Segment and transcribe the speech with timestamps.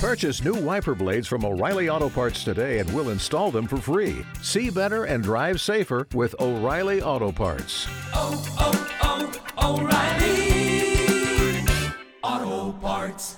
[0.00, 4.24] Purchase new wiper blades from O'Reilly Auto Parts today and we'll install them for free.
[4.40, 7.86] See better and drive safer with O'Reilly Auto Parts.
[8.14, 11.66] oh, oh, oh O'Reilly
[12.22, 13.36] Auto Parts.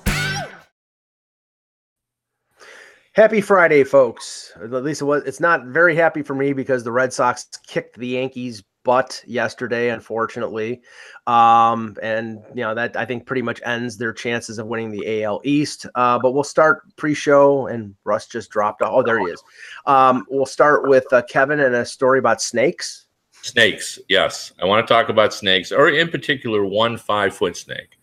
[3.16, 4.52] Happy Friday, folks.
[4.62, 5.24] At least it was.
[5.24, 9.90] It's not very happy for me because the Red Sox kicked the Yankees' butt yesterday,
[9.90, 10.82] unfortunately.
[11.26, 15.22] Um, and you know that I think pretty much ends their chances of winning the
[15.22, 15.86] AL East.
[15.94, 18.82] Uh, but we'll start pre-show, and Russ just dropped.
[18.82, 18.90] Off.
[18.92, 19.42] Oh, there he is.
[19.86, 23.06] Um, we'll start with uh, Kevin and a story about snakes.
[23.42, 24.52] Snakes, yes.
[24.62, 27.98] I want to talk about snakes, or in particular, one five foot snake.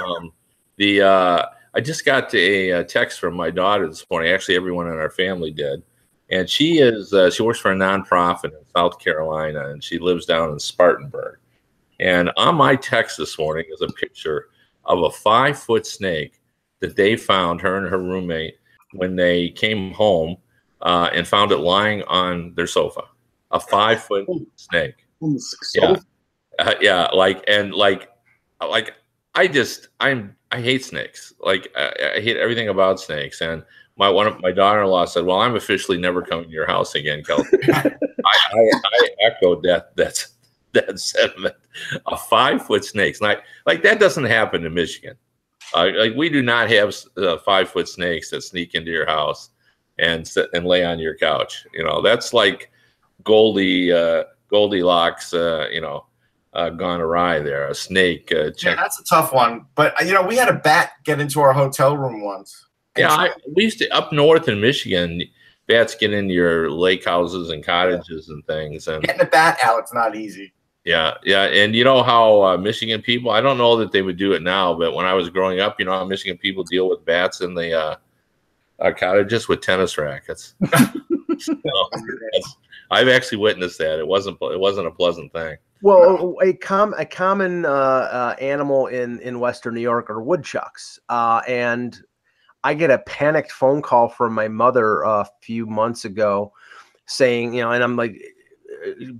[0.00, 0.32] Um,
[0.76, 4.32] the uh, I just got a, a, text from my daughter this morning.
[4.32, 5.82] Actually, everyone in our family did,
[6.30, 10.26] and she is uh, she works for a nonprofit in South Carolina, and she lives
[10.26, 11.38] down in Spartanburg.
[12.00, 14.48] And on my text this morning is a picture
[14.84, 16.40] of a five foot snake
[16.80, 18.58] that they found her and her roommate
[18.92, 20.36] when they came home
[20.82, 23.02] uh, and found it lying on their sofa.
[23.52, 24.94] A five foot snake.
[25.74, 25.96] Yeah,
[26.58, 28.10] uh, yeah, like and like,
[28.60, 28.94] like
[29.34, 31.32] I just I'm I hate snakes.
[31.40, 33.40] Like I, I, hate everything about snakes.
[33.40, 33.62] And
[33.96, 37.22] my one of my daughter-in-law said, "Well, I'm officially never coming to your house again,
[37.24, 37.92] Kelsey." I,
[38.24, 40.26] I, I, echoed that that
[40.72, 41.54] that sentiment.
[42.06, 45.16] A five-foot snake, like like that doesn't happen in Michigan.
[45.74, 49.50] Uh, like we do not have uh, five-foot snakes that sneak into your house
[49.98, 51.66] and sit and lay on your couch.
[51.72, 52.70] You know, that's like
[53.24, 55.32] Goldie uh, Goldilocks.
[55.32, 56.06] Uh, you know
[56.56, 57.68] uh, gone awry there.
[57.68, 58.32] A snake.
[58.32, 59.66] Uh, yeah, that's a tough one.
[59.74, 62.66] But you know, we had a bat get into our hotel room once.
[62.96, 65.22] Yeah, I, we used to up north in Michigan.
[65.66, 68.34] Bats get into your lake houses and cottages yeah.
[68.34, 68.86] and things.
[68.88, 70.52] And getting a bat out, it's not easy.
[70.84, 73.32] Yeah, yeah, and you know how uh, Michigan people.
[73.32, 75.80] I don't know that they would do it now, but when I was growing up,
[75.80, 77.96] you know how Michigan people deal with bats in the uh,
[78.78, 80.54] uh, cottages with tennis rackets.
[81.38, 81.56] so,
[82.92, 83.98] I've actually witnessed that.
[83.98, 84.38] It wasn't.
[84.40, 85.56] It wasn't a pleasant thing.
[85.82, 91.00] Well, a com a common uh, uh, animal in in Western New York are woodchucks,
[91.08, 92.00] uh, and
[92.64, 96.52] I get a panicked phone call from my mother a few months ago,
[97.06, 98.20] saying, you know, and I'm like,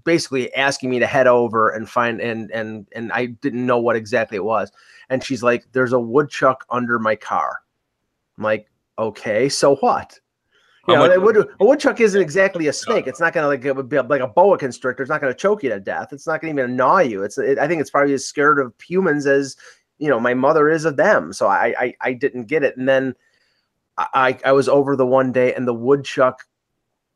[0.05, 3.97] basically asking me to head over and find and and and I didn't know what
[3.97, 4.71] exactly it was,
[5.09, 7.61] and she's like, "There's a woodchuck under my car."
[8.37, 10.19] I'm like, "Okay, so what?"
[10.89, 13.09] You know, a, wood, a woodchuck isn't exactly a snake.
[13.09, 15.03] It's not going to like it would be like a boa constrictor.
[15.03, 16.13] It's not going to choke you to death.
[16.13, 17.25] It's not going to even gnaw you.
[17.25, 19.57] It's it, I think it's probably as scared of humans as
[19.99, 21.33] you know my mother is of them.
[21.33, 22.77] So I I, I didn't get it.
[22.77, 23.17] And then
[23.99, 26.43] I I was over the one day and the woodchuck,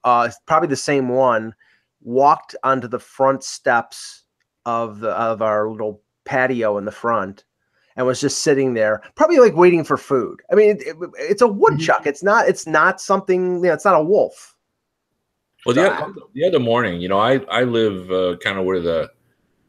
[0.05, 1.55] uh, probably the same one,
[2.03, 4.25] walked onto the front steps
[4.67, 7.45] of the of our little patio in the front
[7.97, 10.41] and was just sitting there, probably like waiting for food.
[10.51, 12.01] I mean, it, it, it's a woodchuck.
[12.01, 12.09] Mm-hmm.
[12.09, 12.49] It's not.
[12.49, 13.57] It's not something.
[13.57, 14.57] You know, it's not a wolf.
[15.67, 18.81] Well, the, other, the other morning, you know, I I live uh, kind of where
[18.81, 19.11] the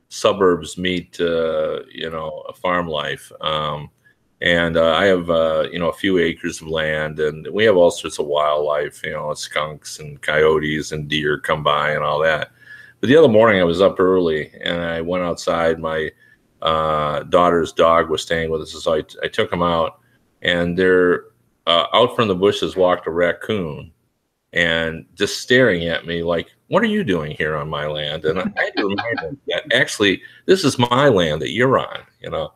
[0.07, 3.31] suburbs meet, uh, you know, a farm life.
[3.41, 3.89] Um,
[4.41, 7.77] and uh, I have uh, you know a few acres of land, and we have
[7.77, 9.03] all sorts of wildlife.
[9.03, 12.51] You know, skunks and coyotes and deer come by and all that.
[12.99, 15.79] But the other morning, I was up early and I went outside.
[15.79, 16.11] My
[16.61, 19.99] uh, daughter's dog was staying with us, so I, I took him out,
[20.41, 21.25] and there,
[21.67, 23.91] uh, out from the bushes walked a raccoon,
[24.53, 28.39] and just staring at me like, "What are you doing here on my land?" And
[28.39, 32.31] I had to remind him that actually this is my land that you're on, you
[32.31, 32.53] know.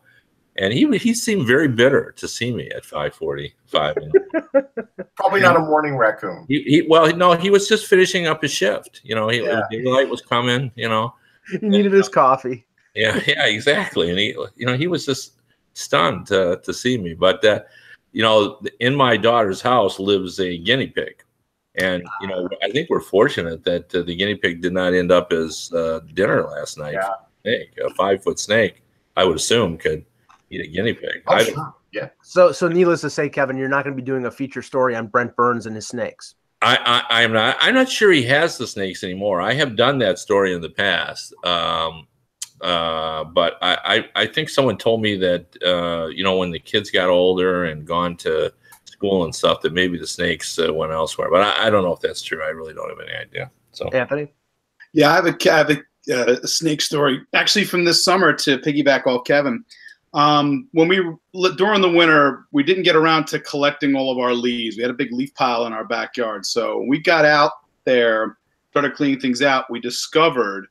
[0.58, 4.12] And he he seemed very bitter to see me at 5:45.
[5.16, 6.44] Probably not a morning raccoon.
[6.48, 9.00] He, he, well, no, he was just finishing up his shift.
[9.02, 9.62] You know, he, yeah.
[9.70, 10.70] daylight was coming.
[10.76, 11.14] You know,
[11.50, 12.66] he needed and, his coffee.
[12.96, 14.10] Yeah, yeah, exactly.
[14.10, 15.34] And he, you know, he was just
[15.74, 17.14] stunned to, to see me.
[17.14, 17.60] But, uh,
[18.12, 21.22] you know, in my daughter's house lives a guinea pig.
[21.78, 25.12] And, you know, I think we're fortunate that uh, the guinea pig did not end
[25.12, 26.94] up as uh, dinner last night.
[26.94, 27.10] Yeah.
[27.42, 28.82] Snake, a five foot snake,
[29.14, 30.04] I would assume could
[30.50, 31.22] eat a guinea pig.
[31.26, 31.74] Oh, sure.
[31.92, 32.08] Yeah.
[32.22, 34.94] So, so needless to say, Kevin, you're not going to be doing a feature story
[34.94, 36.34] on Brent Burns and his snakes.
[36.62, 37.56] I, I, am not.
[37.60, 39.40] I'm not sure he has the snakes anymore.
[39.40, 41.34] I have done that story in the past.
[41.44, 42.08] Um,
[42.60, 46.58] uh, but I, I, I, think someone told me that uh, you know when the
[46.58, 48.52] kids got older and gone to
[48.86, 51.28] school and stuff that maybe the snakes uh, went elsewhere.
[51.30, 52.42] But I, I, don't know if that's true.
[52.42, 53.50] I really don't have any idea.
[53.72, 54.32] So Anthony,
[54.94, 55.78] yeah, I have a, I have a,
[56.10, 59.62] uh, a snake story actually from this summer to piggyback off Kevin.
[60.16, 60.96] Um, when we
[61.56, 64.76] during the winter, we didn't get around to collecting all of our leaves.
[64.76, 67.52] We had a big leaf pile in our backyard, so we got out
[67.84, 68.38] there,
[68.70, 69.70] started cleaning things out.
[69.70, 70.68] We discovered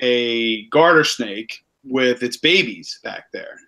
[0.00, 3.58] a garter snake with its babies back there.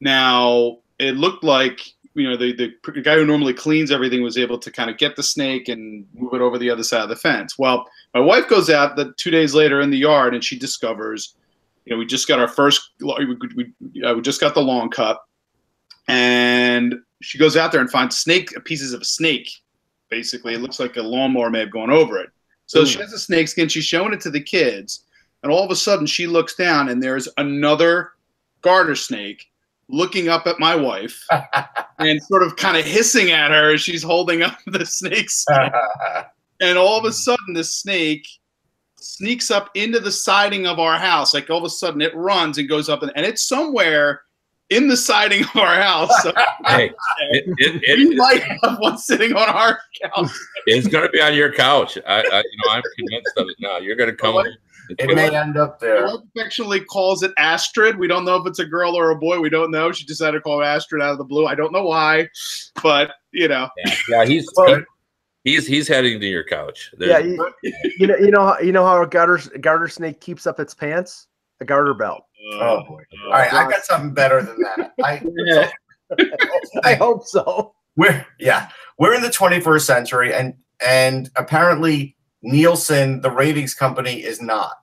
[0.00, 1.80] Now, it looked like
[2.14, 5.16] you know the, the guy who normally cleans everything was able to kind of get
[5.16, 7.58] the snake and move it over the other side of the fence.
[7.58, 11.34] Well, my wife goes out the two days later in the yard and she discovers,
[11.86, 14.90] you know, we just got our first, we, we, uh, we just got the long
[14.90, 15.20] cut,
[16.08, 19.50] and she goes out there and finds snake pieces of a snake.
[20.10, 22.30] Basically, it looks like a lawnmower may have gone over it.
[22.66, 22.86] So Ooh.
[22.86, 23.68] she has a snake skin.
[23.68, 25.04] She's showing it to the kids,
[25.42, 28.12] and all of a sudden she looks down and there's another
[28.62, 29.46] garter snake
[29.88, 31.24] looking up at my wife
[32.00, 35.70] and sort of kind of hissing at her as she's holding up the snake skin.
[36.60, 38.26] and all of a sudden the snake
[39.06, 41.32] sneaks up into the siding of our house.
[41.34, 44.22] Like all of a sudden it runs and goes up and, and it's somewhere
[44.70, 46.10] in the siding of our house.
[46.22, 46.32] So
[46.66, 46.90] Hey,
[47.30, 50.30] it, it, it, we might have one sitting on our couch.
[50.66, 51.96] it's going to be on your couch.
[52.06, 53.78] I, I, you know, I'm convinced of it now.
[53.78, 54.34] You're going to come.
[54.34, 54.46] What?
[54.88, 56.06] it's It may end up there.
[56.06, 57.96] wife affectionately calls it Astrid.
[57.98, 59.40] We don't know if it's a girl or a boy.
[59.40, 59.92] We don't know.
[59.92, 61.46] She decided to call it Astrid out of the blue.
[61.46, 62.28] I don't know why,
[62.82, 64.82] but you know, yeah, yeah, he's Well-
[65.46, 66.92] he's he's heading to your couch.
[66.98, 67.52] Yeah, you,
[67.98, 70.74] you know, you know, how- you know how a garter garter snake keeps up its
[70.74, 71.28] pants?
[71.60, 72.22] A garter belt.
[72.52, 73.02] Oh, oh boy!
[73.22, 73.26] Oh.
[73.26, 74.92] All right, I got something better than that.
[75.02, 75.70] I, Yeah.
[76.84, 77.74] I hope so.
[77.96, 80.52] we're yeah, we're in the 21st century, and
[80.86, 84.76] and apparently Nielsen, the ratings company, is not.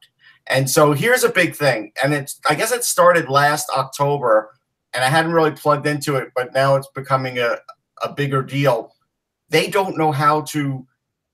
[0.47, 4.51] And so here's a big thing, and it's I guess it started last October,
[4.93, 7.57] and I hadn't really plugged into it, but now it's becoming a
[8.03, 8.92] a bigger deal.
[9.49, 10.85] They don't know how to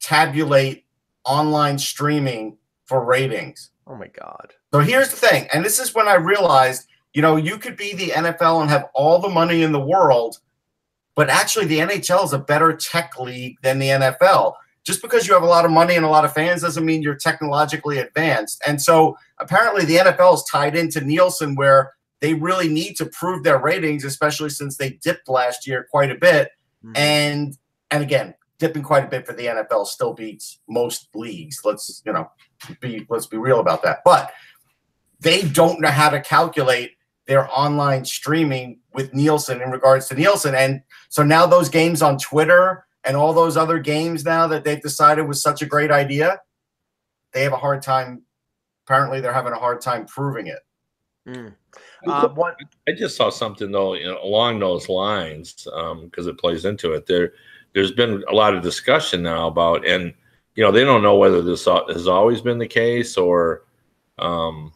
[0.01, 0.85] tabulate
[1.25, 3.71] online streaming for ratings.
[3.87, 4.53] Oh my god.
[4.73, 7.93] So here's the thing, and this is when I realized, you know, you could be
[7.93, 10.37] the NFL and have all the money in the world,
[11.15, 14.53] but actually the NHL is a better tech league than the NFL.
[14.85, 17.01] Just because you have a lot of money and a lot of fans doesn't mean
[17.01, 18.61] you're technologically advanced.
[18.65, 23.43] And so apparently the NFL is tied into Nielsen where they really need to prove
[23.43, 26.51] their ratings, especially since they dipped last year quite a bit.
[26.83, 26.97] Mhm.
[26.97, 27.57] And
[27.91, 31.61] and again, dipping quite a bit for the NFL still beats most leagues.
[31.63, 32.29] Let's, you know,
[32.81, 33.99] be let's be real about that.
[34.05, 34.31] But
[35.19, 36.91] they don't know how to calculate
[37.25, 40.55] their online streaming with Nielsen in regards to Nielsen.
[40.55, 44.81] And so now those games on Twitter and all those other games now that they've
[44.81, 46.41] decided was such a great idea,
[47.33, 48.23] they have a hard time.
[48.85, 50.59] Apparently, they're having a hard time proving it.
[51.27, 51.53] Mm.
[52.07, 52.53] Uh, one,
[52.87, 55.67] I just saw something though you know, along those lines
[56.03, 57.05] because it plays into it.
[57.05, 57.33] There,
[57.73, 60.13] there's been a lot of discussion now about, and
[60.55, 63.63] you know, they don't know whether this has always been the case or
[64.17, 64.73] um,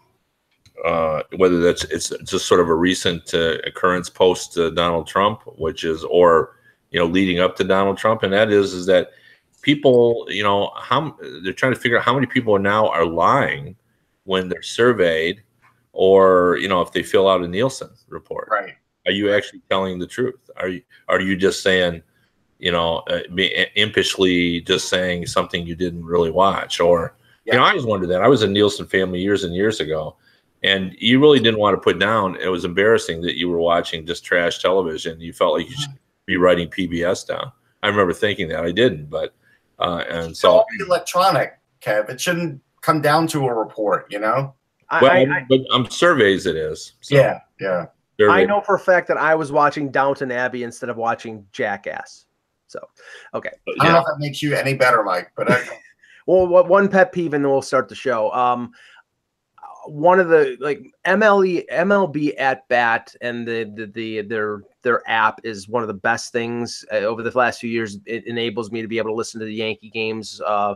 [0.84, 5.42] uh, whether that's it's just sort of a recent uh, occurrence post uh, Donald Trump,
[5.58, 6.58] which is or
[6.92, 9.12] you know leading up to Donald Trump, and that is is that
[9.62, 13.76] people, you know, how they're trying to figure out how many people now are lying
[14.26, 15.42] when they're surveyed
[15.94, 18.50] or you know if they fill out a Nielsen report.
[18.52, 18.74] Right.
[19.06, 20.50] Are you actually telling the truth?
[20.58, 22.02] Are you are you just saying,
[22.60, 26.80] you know, uh, impishly just saying something you didn't really watch?
[26.80, 28.22] Or you know, I always wondered that.
[28.22, 30.16] I was a Nielsen family years and years ago,
[30.64, 32.38] and you really didn't want to put down.
[32.38, 35.20] It was embarrassing that you were watching just trash television.
[35.20, 37.52] You felt like you should be writing PBS down.
[37.84, 39.36] I remember thinking that I didn't, but
[39.80, 42.10] uh, and so electronic, Kev.
[42.10, 44.54] It shouldn't come down to a report, you know?
[44.94, 46.94] I, well, I, I, but um, surveys it is.
[47.02, 47.86] So yeah, yeah.
[48.30, 52.26] I know for a fact that I was watching Downton Abbey instead of watching Jackass.
[52.68, 52.80] So,
[53.34, 53.50] okay.
[53.80, 55.64] I don't know if that makes you any better, Mike, but I,
[56.26, 58.32] Well, what one pet peeve, and then we'll start the show.
[58.32, 58.72] Um,
[59.86, 65.40] one of the like MLE MLB at bat and the, the the their their app
[65.44, 67.98] is one of the best things uh, over the last few years.
[68.06, 70.76] It enables me to be able to listen to the Yankee games uh,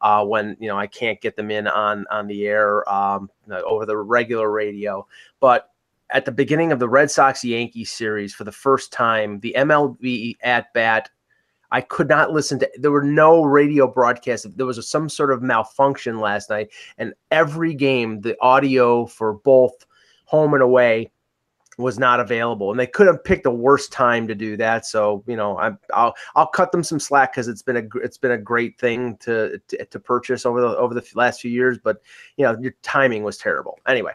[0.00, 3.84] uh, when you know I can't get them in on on the air um, over
[3.84, 5.06] the regular radio.
[5.40, 5.70] But
[6.10, 10.36] at the beginning of the Red Sox Yankees series, for the first time, the MLB
[10.42, 11.10] at bat
[11.70, 12.70] I could not listen to.
[12.78, 14.46] There were no radio broadcasts.
[14.56, 19.84] There was some sort of malfunction last night, and every game, the audio for both
[20.24, 21.10] home and away
[21.78, 24.84] was not available, and they could have picked the worst time to do that.
[24.84, 28.18] So you know, I, I'll I'll cut them some slack because it's been a it's
[28.18, 31.78] been a great thing to, to to purchase over the over the last few years,
[31.82, 32.02] but
[32.36, 33.78] you know, your timing was terrible.
[33.86, 34.12] Anyway,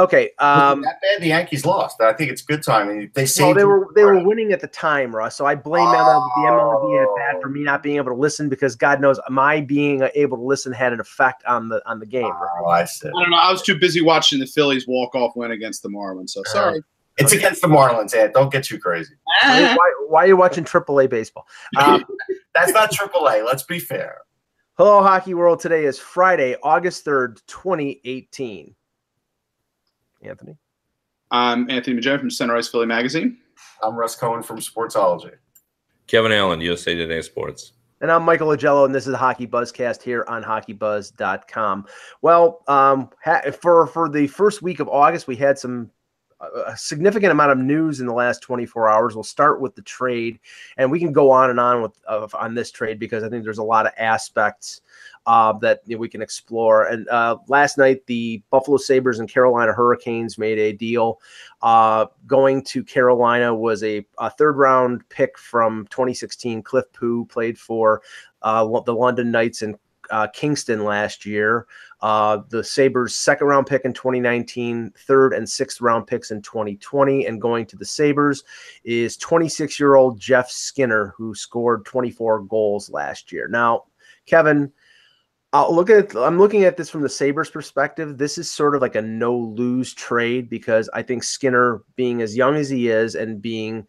[0.00, 0.30] okay.
[0.40, 2.00] Um, that bad the Yankees lost.
[2.00, 3.10] I think it's good timing.
[3.14, 5.36] They well, they were they were winning at the time, Russ.
[5.36, 7.52] So I blame MLB, the MLB at bat for Oh.
[7.52, 10.92] me not being able to listen because God knows my being able to listen had
[10.92, 12.32] an effect on the on the game.
[12.60, 13.08] Oh, I see.
[13.08, 13.36] I don't know.
[13.36, 16.30] I was too busy watching the Phillies walk off win against the Marlins.
[16.30, 16.82] So sorry.
[17.16, 18.32] It's against the Marlins, Ed.
[18.34, 19.14] Don't get too crazy.
[19.42, 21.46] Why, why, why are you watching AAA baseball?
[21.78, 22.04] Um,
[22.54, 23.44] That's not AAA.
[23.44, 24.18] Let's be fair.
[24.76, 25.60] Hello, Hockey World.
[25.60, 28.74] Today is Friday, August third, twenty eighteen.
[30.22, 30.56] Anthony,
[31.30, 33.38] I'm Anthony Majan from Center Ice Philly Magazine.
[33.82, 35.32] I'm Russ Cohen from Sportsology.
[36.06, 37.72] Kevin Allen, USA Today Sports.
[38.02, 41.86] And I'm Michael Augello, and this is the Hockey Buzzcast here on HockeyBuzz.com.
[42.20, 45.90] Well, um, ha- for for the first week of August, we had some
[46.66, 49.14] a significant amount of news in the last 24 hours.
[49.14, 50.38] We'll start with the trade,
[50.76, 53.44] and we can go on and on with uh, on this trade because I think
[53.44, 54.80] there's a lot of aspects
[55.26, 56.84] uh, that you know, we can explore.
[56.84, 61.20] And uh, last night, the Buffalo Sabres and Carolina Hurricanes made a deal.
[61.62, 66.62] Uh, going to Carolina was a, a, third round pick from 2016.
[66.62, 68.02] Cliff Pu played for
[68.42, 69.76] uh, the London Knights and
[70.10, 71.66] uh, Kingston last year.
[72.00, 77.26] Uh, the Sabres' second round pick in 2019, third and sixth round picks in 2020.
[77.26, 78.44] And going to the Sabres
[78.84, 83.48] is 26 year old Jeff Skinner, who scored 24 goals last year.
[83.48, 83.84] Now,
[84.26, 84.72] Kevin,
[85.52, 88.18] I'll look at I'm looking at this from the Sabres perspective.
[88.18, 92.36] This is sort of like a no lose trade because I think Skinner, being as
[92.36, 93.86] young as he is and being,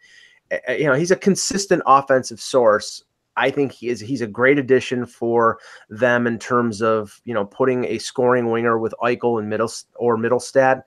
[0.51, 3.03] eh, eh, you know, he's a consistent offensive source.
[3.37, 7.45] I think he is he's a great addition for them in terms of you know
[7.45, 10.81] putting a scoring winger with Eichel and middle or Mittelstadt.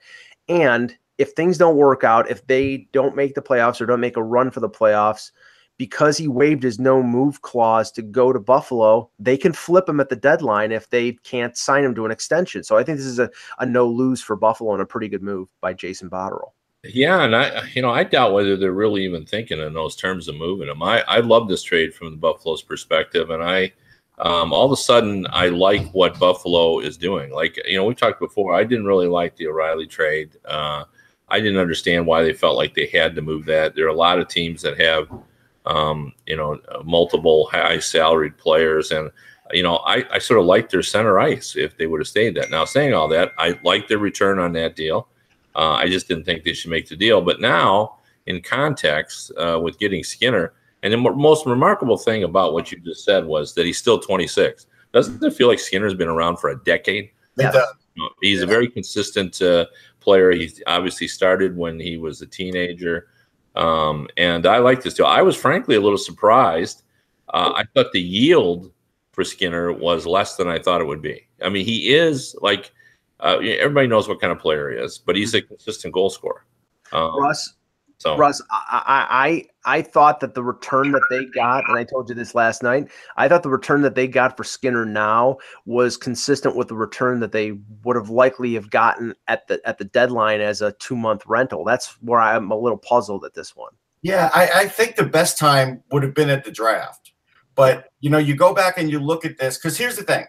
[0.47, 4.17] And if things don't work out, if they don't make the playoffs or don't make
[4.17, 5.31] a run for the playoffs,
[5.77, 9.99] because he waived his no move clause to go to Buffalo, they can flip him
[9.99, 12.63] at the deadline if they can't sign him to an extension.
[12.63, 13.29] So I think this is a,
[13.59, 16.51] a no lose for Buffalo and a pretty good move by Jason Botterill.
[16.83, 20.27] Yeah, and I, you know, I doubt whether they're really even thinking in those terms
[20.27, 20.81] of moving him.
[20.81, 23.71] I, I love this trade from the Buffalo's perspective, and I,
[24.17, 27.31] um, all of a sudden, I like what Buffalo is doing.
[27.31, 28.55] Like, you know, we talked before.
[28.55, 30.37] I didn't really like the O'Reilly trade.
[30.45, 30.85] Uh,
[31.29, 33.75] I didn't understand why they felt like they had to move that.
[33.75, 35.07] There are a lot of teams that have,
[35.67, 39.11] um, you know, multiple high salaried players, and
[39.53, 42.35] you know, I, I sort of liked their center ice if they would have stayed
[42.35, 42.49] that.
[42.49, 45.07] Now, saying all that, I like their return on that deal.
[45.55, 47.21] Uh, I just didn't think they should make the deal.
[47.21, 50.53] But now, in context, uh, with getting Skinner,
[50.83, 54.65] and the most remarkable thing about what you just said was that he's still 26.
[54.93, 57.11] Doesn't it feel like Skinner's been around for a decade?
[57.37, 57.51] Yeah.
[58.21, 58.43] He's yeah.
[58.43, 59.67] a very consistent uh,
[59.99, 60.31] player.
[60.31, 63.07] He's obviously started when he was a teenager.
[63.55, 65.05] Um, and I like this deal.
[65.05, 66.83] I was frankly a little surprised.
[67.29, 68.71] Uh, I thought the yield
[69.11, 71.27] for Skinner was less than I thought it would be.
[71.43, 72.71] I mean, he is like
[73.21, 76.45] uh, everybody knows what kind of player he is, but he's a consistent goal scorer.
[76.91, 77.53] Um, Russ,
[78.01, 82.09] so Russ, I, I I thought that the return that they got, and I told
[82.09, 85.97] you this last night, I thought the return that they got for Skinner now was
[85.97, 89.85] consistent with the return that they would have likely have gotten at the at the
[89.85, 91.63] deadline as a two month rental.
[91.63, 93.73] That's where I'm a little puzzled at this one.
[94.01, 97.11] Yeah, I, I think the best time would have been at the draft.
[97.53, 100.25] But you know, you go back and you look at this because here's the thing: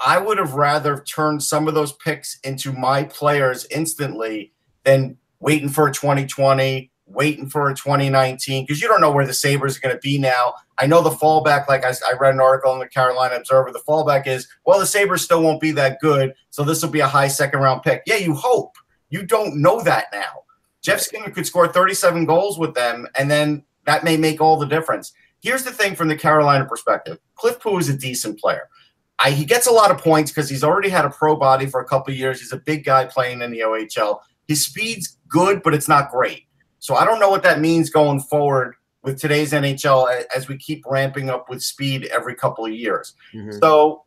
[0.00, 4.52] I would have rather turned some of those picks into my players instantly
[4.84, 9.34] than waiting for a 2020, waiting for a 2019, because you don't know where the
[9.34, 10.54] Sabres are going to be now.
[10.78, 13.82] I know the fallback, like I, I, read an article in the Carolina Observer, the
[13.86, 17.06] fallback is, well, the Sabres still won't be that good, so this will be a
[17.06, 18.02] high second round pick.
[18.06, 18.74] Yeah, you hope.
[19.10, 20.42] You don't know that now.
[20.82, 24.66] Jeff Skinner could score 37 goals with them, and then that may make all the
[24.66, 25.12] difference.
[25.40, 28.68] Here's the thing from the Carolina perspective Cliff Pu is a decent player.
[29.18, 31.80] I, he gets a lot of points because he's already had a pro body for
[31.80, 32.40] a couple years.
[32.40, 34.20] He's a big guy playing in the OHL.
[34.48, 36.44] His speed's good, but it's not great.
[36.80, 40.84] So I don't know what that means going forward with today's NHL as we keep
[40.86, 43.14] ramping up with speed every couple of years.
[43.32, 43.58] Mm-hmm.
[43.60, 44.04] So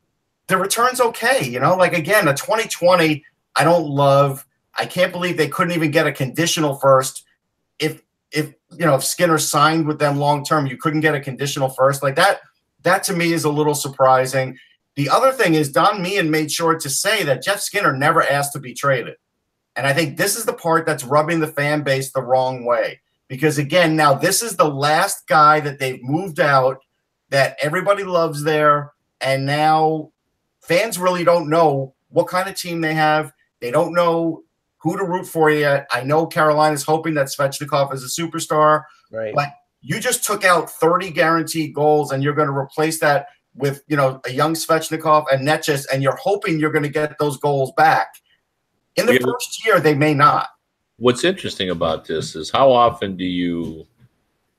[0.48, 1.48] the return's okay.
[1.48, 3.24] You know, like again, a 2020,
[3.56, 4.46] I don't love.
[4.78, 7.24] I can't believe they couldn't even get a conditional first.
[7.80, 11.20] If if you know if Skinner signed with them long term, you couldn't get a
[11.20, 12.42] conditional first like that.
[12.84, 14.58] That to me is a little surprising.
[14.98, 18.54] The other thing is Don Meehan made sure to say that Jeff Skinner never asked
[18.54, 19.14] to be traded.
[19.76, 23.00] And I think this is the part that's rubbing the fan base the wrong way.
[23.28, 26.80] Because again, now this is the last guy that they've moved out
[27.30, 28.94] that everybody loves there.
[29.22, 30.14] And now
[30.62, 33.32] fans really don't know what kind of team they have.
[33.60, 34.46] They don't know
[34.78, 35.86] who to root for yet.
[35.92, 38.82] I know Carolina's hoping that Svechnikov is a superstar.
[39.12, 39.36] Right.
[39.36, 39.50] But
[39.82, 43.28] you just took out 30 guaranteed goals and you're going to replace that
[43.58, 47.18] with you know a young Svechnikov and Necas, and you're hoping you're going to get
[47.20, 48.16] those goals back.
[48.96, 49.20] In the yeah.
[49.24, 50.50] first year, they may not.
[50.98, 53.86] What's interesting about this is how often do you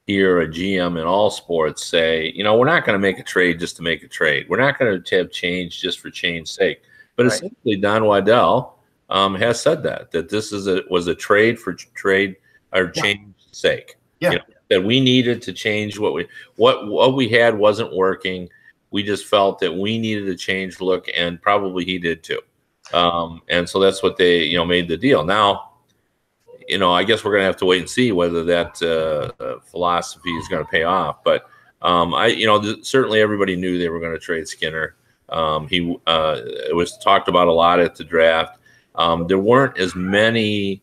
[0.07, 3.23] hear a GM in all sports say, you know, we're not going to make a
[3.23, 4.47] trade just to make a trade.
[4.49, 6.81] We're not going to have change just for change's sake.
[7.17, 7.33] But right.
[7.33, 8.79] essentially, Don Waddell
[9.11, 12.37] um, has said that that this is a was a trade for trade
[12.73, 13.97] or change sake.
[14.21, 14.31] Yeah.
[14.31, 16.27] You know, that we needed to change what we
[16.57, 18.49] what what we had wasn't working
[18.91, 22.41] we just felt that we needed a change look, and probably he did too.
[22.93, 25.25] Um, and so that's what they, you know, made the deal.
[25.25, 25.73] Now,
[26.69, 29.43] you know, I guess we're going to have to wait and see whether that uh,
[29.43, 31.25] uh, philosophy is going to pay off.
[31.25, 31.49] But
[31.83, 34.97] um, I, you know, th- certainly everybody knew they were going to trade Skinner.
[35.31, 38.59] Um, he uh, it was talked about a lot at the draft.
[38.95, 40.83] Um, there weren't as many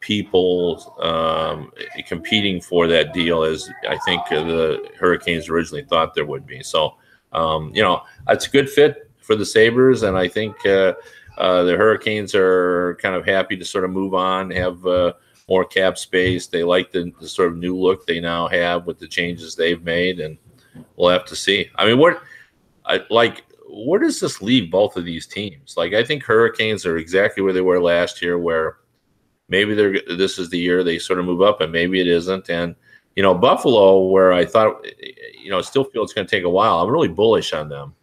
[0.00, 1.72] people um,
[2.06, 6.62] competing for that deal as I think the Hurricanes originally thought there would be.
[6.62, 6.96] So,
[7.32, 10.94] um, you know, it's a good fit for the Sabres, and I think uh,
[11.38, 15.12] uh, the Hurricanes are kind of happy to sort of move on, have uh,
[15.48, 16.46] more cap space.
[16.46, 19.82] They like the, the, sort of new look they now have with the changes they've
[19.82, 20.38] made, and
[20.96, 21.70] we'll have to see.
[21.76, 22.22] I mean, what,
[22.84, 25.74] I, like, where does this leave both of these teams?
[25.76, 28.78] Like, I think Hurricanes are exactly where they were last year, where
[29.48, 32.50] maybe they're this is the year they sort of move up, and maybe it isn't.
[32.50, 32.74] And
[33.16, 34.84] you know, Buffalo, where I thought,
[35.38, 36.80] you know, still feel it's going to take a while.
[36.80, 37.94] I'm really bullish on them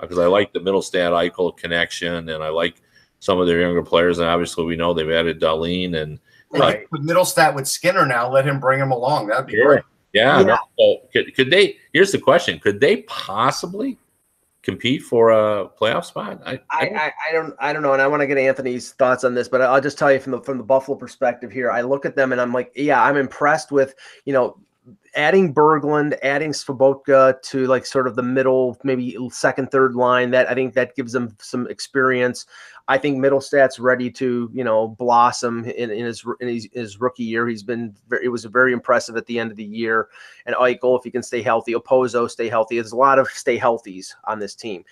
[0.00, 2.82] uh, because I like the Mittelstadt Eichel connection, and I like
[3.20, 4.18] some of their younger players.
[4.18, 6.18] And obviously, we know they've added Dahlin and
[6.50, 6.86] right.
[6.90, 8.30] with Mittelstadt with Skinner now.
[8.30, 9.28] Let him bring him along.
[9.28, 9.82] That'd be great.
[10.12, 10.40] Yeah.
[10.40, 10.58] yeah.
[10.78, 11.76] So could, could they?
[11.92, 13.98] Here's the question: Could they possibly
[14.66, 16.42] compete for a playoff spot?
[16.44, 19.22] I I, I, I, don't I don't know, and I want to get Anthony's thoughts
[19.22, 21.70] on this, but I'll just tell you from the from the Buffalo perspective here.
[21.70, 23.94] I look at them and I'm like, yeah, I'm impressed with
[24.24, 24.58] you know
[25.16, 30.30] adding Berglund, adding Sobotka to like sort of the middle, maybe second, third line.
[30.30, 32.46] That I think that gives them some experience.
[32.88, 37.24] I think Mittelstadt's ready to, you know, blossom in, in his in his, his, rookie
[37.24, 37.48] year.
[37.48, 40.08] He's been very, it was very impressive at the end of the year.
[40.44, 42.76] And Eichel, if he can stay healthy, Okposo stay healthy.
[42.76, 44.84] There's a lot of stay healthies on this team.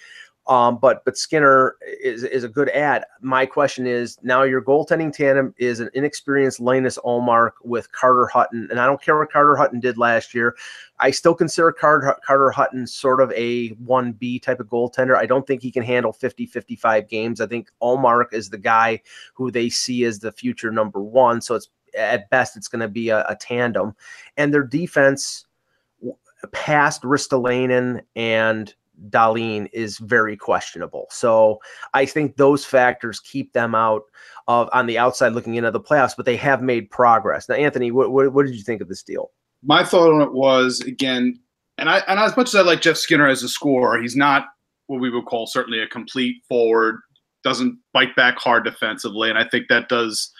[0.46, 3.04] Um, but but Skinner is is a good ad.
[3.22, 8.68] My question is now your goaltending tandem is an inexperienced Linus Ullmark with Carter Hutton,
[8.70, 10.54] and I don't care what Carter Hutton did last year.
[10.98, 15.16] I still consider Carter, Carter Hutton sort of a 1B type of goaltender.
[15.16, 17.40] I don't think he can handle 50, 55 games.
[17.40, 19.00] I think Ullmark is the guy
[19.32, 21.40] who they see as the future number one.
[21.40, 23.96] So it's at best it's going to be a, a tandem,
[24.36, 25.46] and their defense
[26.52, 28.74] past Ristolainen and
[29.08, 31.06] Dahlin is very questionable.
[31.10, 31.60] So
[31.92, 34.02] I think those factors keep them out
[34.46, 37.48] of on the outside looking into the playoffs, but they have made progress.
[37.48, 39.30] Now, Anthony, what, what, what did you think of this deal?
[39.62, 41.38] My thought on it was again,
[41.78, 44.46] and I and as much as I like Jeff Skinner as a scorer, he's not
[44.86, 47.00] what we would call certainly a complete forward.
[47.42, 50.30] Doesn't bite back hard defensively, and I think that does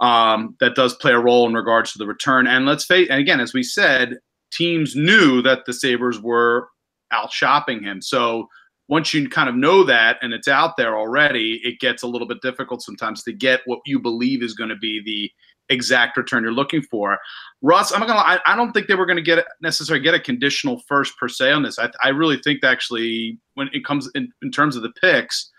[0.00, 2.46] um, that does play a role in regards to the return.
[2.46, 4.18] And let's face, and again, as we said,
[4.52, 6.68] teams knew that the Sabres were
[7.12, 8.02] out shopping him.
[8.02, 8.48] So
[8.88, 12.26] once you kind of know that and it's out there already, it gets a little
[12.26, 15.30] bit difficult sometimes to get what you believe is going to be the
[15.72, 17.18] exact return you're looking for.
[17.62, 18.14] Russ, I'm gonna.
[18.14, 21.28] I, I don't think they were going to get necessarily get a conditional first per
[21.28, 21.78] se on this.
[21.78, 25.50] I, I really think actually when it comes in, in terms of the picks,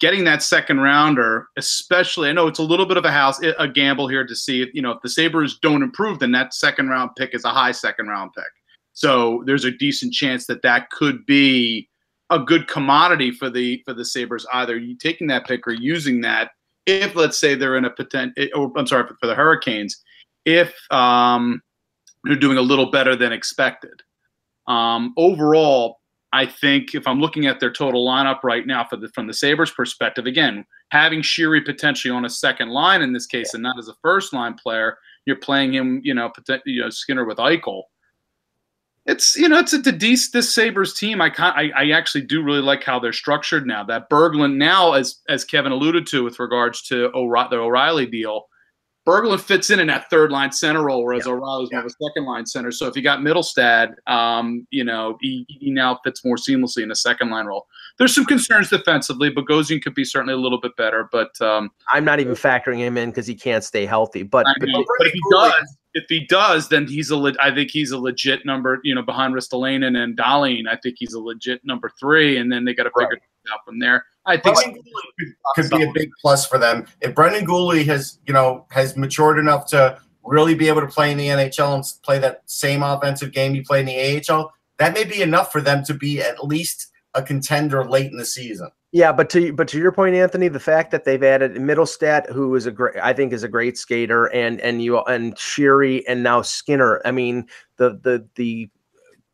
[0.00, 3.68] getting that second rounder, especially, I know it's a little bit of a house a
[3.68, 6.88] gamble here to see if you know if the Sabres don't improve, then that second
[6.88, 8.44] round pick is a high second round pick.
[8.92, 11.88] So there's a decent chance that that could be
[12.30, 16.20] a good commodity for the for the Sabres, either you taking that pick or using
[16.22, 16.50] that.
[16.86, 20.02] If let's say they're in a potential, eh, or I'm sorry for the Hurricanes,
[20.44, 21.62] if um,
[22.24, 24.02] they're doing a little better than expected.
[24.66, 26.00] Um, overall,
[26.32, 29.34] I think if I'm looking at their total lineup right now for the from the
[29.34, 33.78] Sabres perspective, again, having Sheary potentially on a second line in this case and not
[33.78, 36.32] as a first line player, you're playing him, you know,
[36.64, 37.82] you know Skinner with Eichel
[39.06, 41.20] it's you know it's a this this Sabres team.
[41.20, 43.82] I, can I I actually do really like how they're structured now.
[43.82, 48.46] That Berglund now, as as Kevin alluded to with regards to O'Re- the O'Reilly deal,
[49.04, 51.32] Berglund fits in in that third line center role, whereas yeah.
[51.32, 51.78] O'Reilly's yeah.
[51.78, 52.70] more of a second line center.
[52.70, 56.92] So if you got Mittelstadt, um, you know he, he now fits more seamlessly in
[56.92, 57.66] a second line role.
[57.98, 59.30] There's some concerns defensively.
[59.32, 62.96] Bogosian could be certainly a little bit better, but um, I'm not even factoring him
[62.96, 64.22] in because he can't stay healthy.
[64.22, 67.70] But, but, but if he does, if he does, then he's a le- I think
[67.70, 68.80] he's a legit number.
[68.82, 72.64] You know, behind Ristolainen and Dahlin, I think he's a legit number three, and then
[72.64, 73.52] they got to figure right.
[73.52, 74.04] out from there.
[74.24, 78.32] I think could, could be a big plus for them if Brendan Guhle has you
[78.32, 82.18] know has matured enough to really be able to play in the NHL and play
[82.20, 84.52] that same offensive game he played in the AHL.
[84.78, 88.24] That may be enough for them to be at least a contender late in the
[88.24, 88.70] season.
[88.94, 92.54] Yeah, but to but to your point, Anthony, the fact that they've added Mittelstadt, who
[92.54, 96.22] is a great, I think, is a great skater, and and you and Sheary and
[96.22, 97.00] now Skinner.
[97.06, 97.46] I mean,
[97.78, 98.68] the the the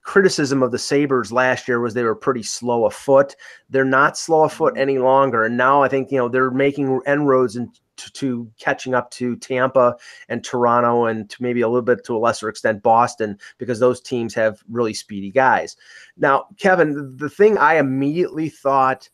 [0.02, 3.34] criticism of the Sabres last year was they were pretty slow afoot.
[3.68, 4.82] They're not slow afoot mm-hmm.
[4.82, 9.10] any longer, and now I think you know they're making inroads into to catching up
[9.10, 9.96] to Tampa
[10.28, 14.00] and Toronto, and to maybe a little bit to a lesser extent Boston, because those
[14.00, 15.76] teams have really speedy guys.
[16.16, 19.08] Now, Kevin, the thing I immediately thought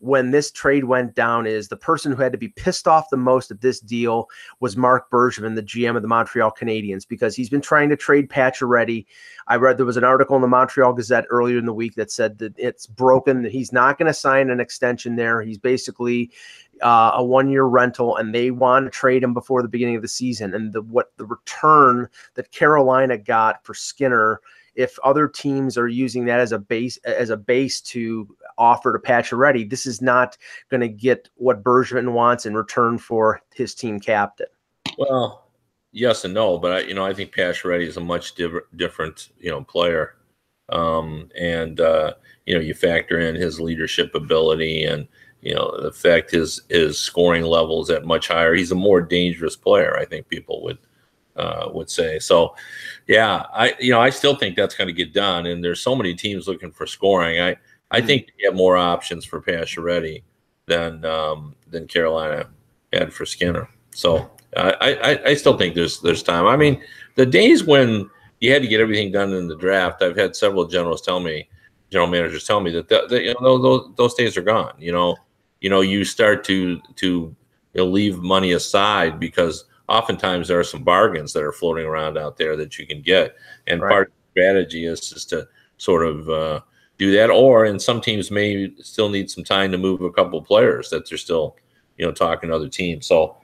[0.00, 3.16] when this trade went down is the person who had to be pissed off the
[3.18, 7.50] most at this deal was Marc Bergevin, the GM of the Montreal Canadiens, because he's
[7.50, 9.04] been trying to trade Pacioretty.
[9.46, 12.10] I read there was an article in the Montreal Gazette earlier in the week that
[12.10, 13.42] said that it's broken.
[13.42, 15.42] That he's not going to sign an extension there.
[15.42, 16.30] He's basically
[16.80, 20.08] uh, a one-year rental, and they want to trade him before the beginning of the
[20.08, 20.54] season.
[20.54, 24.40] And the what the return that Carolina got for Skinner
[24.74, 28.28] if other teams are using that as a base as a base to
[28.58, 30.36] offer to Pacioretty, this is not
[30.70, 34.46] going to get what Bergman wants in return for his team captain.
[34.98, 35.46] Well,
[35.92, 39.30] yes and no, but I, you know, I think Pacioretty is a much diff- different,
[39.38, 40.14] you know, player.
[40.68, 42.14] Um, and uh,
[42.46, 45.08] you know, you factor in his leadership ability and
[45.40, 48.54] you know the fact his his scoring levels at much higher.
[48.54, 49.96] He's a more dangerous player.
[49.96, 50.78] I think people would
[51.40, 52.18] uh, would say.
[52.18, 52.54] So,
[53.06, 55.46] yeah, I you know I still think that's going to get done.
[55.46, 57.40] And there's so many teams looking for scoring.
[57.40, 57.56] I
[57.90, 58.06] I hmm.
[58.06, 60.22] think you have more options for Pacioretty
[60.66, 62.48] than um, than Carolina
[62.92, 63.68] had for Skinner.
[63.92, 66.46] So I, I I still think there's there's time.
[66.46, 66.82] I mean,
[67.16, 70.66] the days when you had to get everything done in the draft, I've had several
[70.66, 71.48] generals tell me,
[71.90, 74.74] general managers tell me that, that, that you know those, those days are gone.
[74.78, 75.16] You know,
[75.60, 77.36] you know you start to to you
[77.74, 82.36] know, leave money aside because oftentimes there are some bargains that are floating around out
[82.36, 83.34] there that you can get.
[83.66, 83.90] And right.
[83.90, 86.60] part of the strategy is just to sort of uh,
[86.96, 87.28] do that.
[87.28, 90.88] Or, and some teams may still need some time to move a couple of players
[90.90, 91.56] that they're still,
[91.98, 93.06] you know, talking to other teams.
[93.06, 93.36] So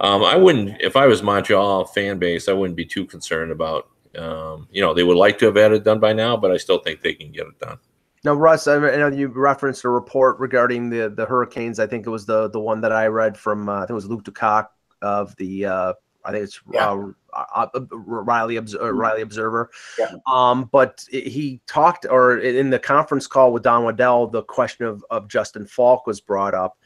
[0.00, 3.88] um, I wouldn't, if I was Montreal fan base, I wouldn't be too concerned about,
[4.18, 6.56] um, you know, they would like to have had it done by now, but I
[6.56, 7.78] still think they can get it done.
[8.24, 11.78] Now, Russ, I know you referenced a report regarding the the Hurricanes.
[11.78, 13.94] I think it was the the one that I read from uh, I think it
[13.94, 14.68] was Luke DeCock
[15.04, 15.92] of the uh,
[16.24, 16.90] I think it's yeah.
[16.90, 18.96] uh, uh, uh Raleigh mm-hmm.
[18.96, 19.70] Raleigh Observer.
[19.98, 20.12] Yeah.
[20.26, 25.04] Um, but he talked, or in the conference call with Don Waddell, the question of
[25.10, 26.78] of Justin Faulk was brought up.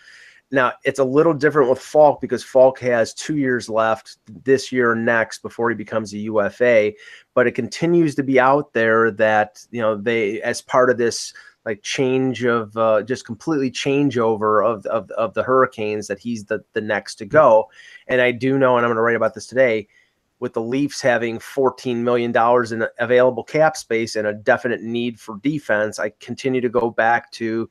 [0.50, 4.92] Now it's a little different with Faulk because Faulk has two years left this year
[4.92, 6.92] and next before he becomes a UFA,
[7.34, 11.32] but it continues to be out there that you know they as part of this
[11.68, 16.64] like change of uh, just completely changeover of, of of the Hurricanes that he's the
[16.72, 17.68] the next to go.
[18.06, 19.86] And I do know, and I'm going to write about this today,
[20.40, 25.20] with the Leafs having 14 million dollars in available cap space and a definite need
[25.20, 27.68] for defense, I continue to go back to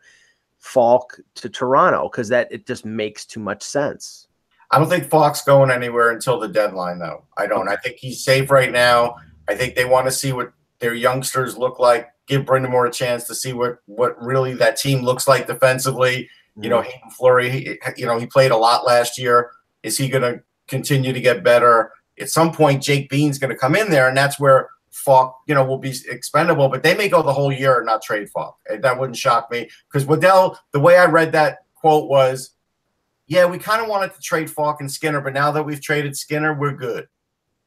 [0.59, 4.27] Faulk to Toronto because that it just makes too much sense.
[4.69, 7.23] I don't think Faulk's going anywhere until the deadline, though.
[7.35, 7.67] I don't.
[7.67, 9.15] I think he's safe right now.
[9.49, 13.23] I think they want to see what their youngsters look like give Brind'Amour a chance
[13.25, 16.29] to see what what really that team looks like defensively.
[16.59, 16.89] You know, mm-hmm.
[16.89, 19.51] Haydn Fleury, he, you know, he played a lot last year.
[19.83, 21.91] Is he going to continue to get better?
[22.19, 25.53] At some point, Jake Bean's going to come in there, and that's where Faulk, you
[25.53, 26.67] know, will be expendable.
[26.67, 28.57] But they may go the whole year and not trade Faulk.
[28.69, 32.51] That wouldn't shock me because Waddell, the way I read that quote was,
[33.27, 36.17] "Yeah, we kind of wanted to trade Faulk and Skinner, but now that we've traded
[36.17, 37.07] Skinner, we're good."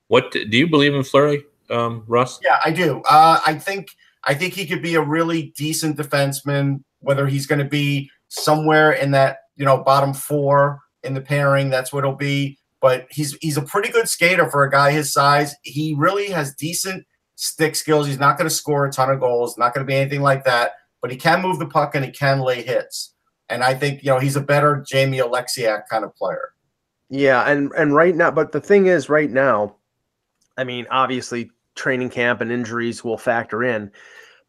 [0.08, 2.40] What do you believe in Fleury, um, Russ?
[2.42, 3.00] Yeah, I do.
[3.08, 6.82] Uh, I think I think he could be a really decent defenseman.
[7.00, 11.70] Whether he's going to be somewhere in that you know bottom four in the pairing,
[11.70, 12.58] that's what it'll be.
[12.80, 15.54] But he's he's a pretty good skater for a guy his size.
[15.62, 17.06] He really has decent
[17.36, 18.06] stick skills.
[18.06, 20.44] He's not going to score a ton of goals, not going to be anything like
[20.44, 20.72] that.
[21.00, 23.14] But he can move the puck and he can lay hits.
[23.48, 26.52] And I think you know he's a better Jamie Oleksiak kind of player.
[27.08, 29.76] Yeah, and and right now, but the thing is, right now,
[30.56, 31.50] I mean, obviously
[31.80, 33.90] training camp and injuries will factor in.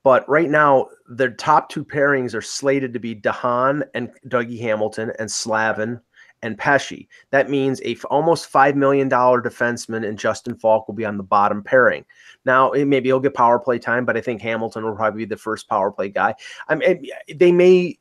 [0.04, 4.60] But right now, the top two pairings are slated to be de Haan and Dougie
[4.60, 6.02] Hamilton and Slavin
[6.42, 7.08] and Pesce.
[7.30, 11.24] That means a f- almost $5 million defenseman and Justin Faulk will be on the
[11.24, 12.04] bottom pairing.
[12.46, 15.38] Now, maybe he'll get power play time, but I think Hamilton will probably be the
[15.38, 16.34] first power play guy.
[16.68, 18.00] I mean, they may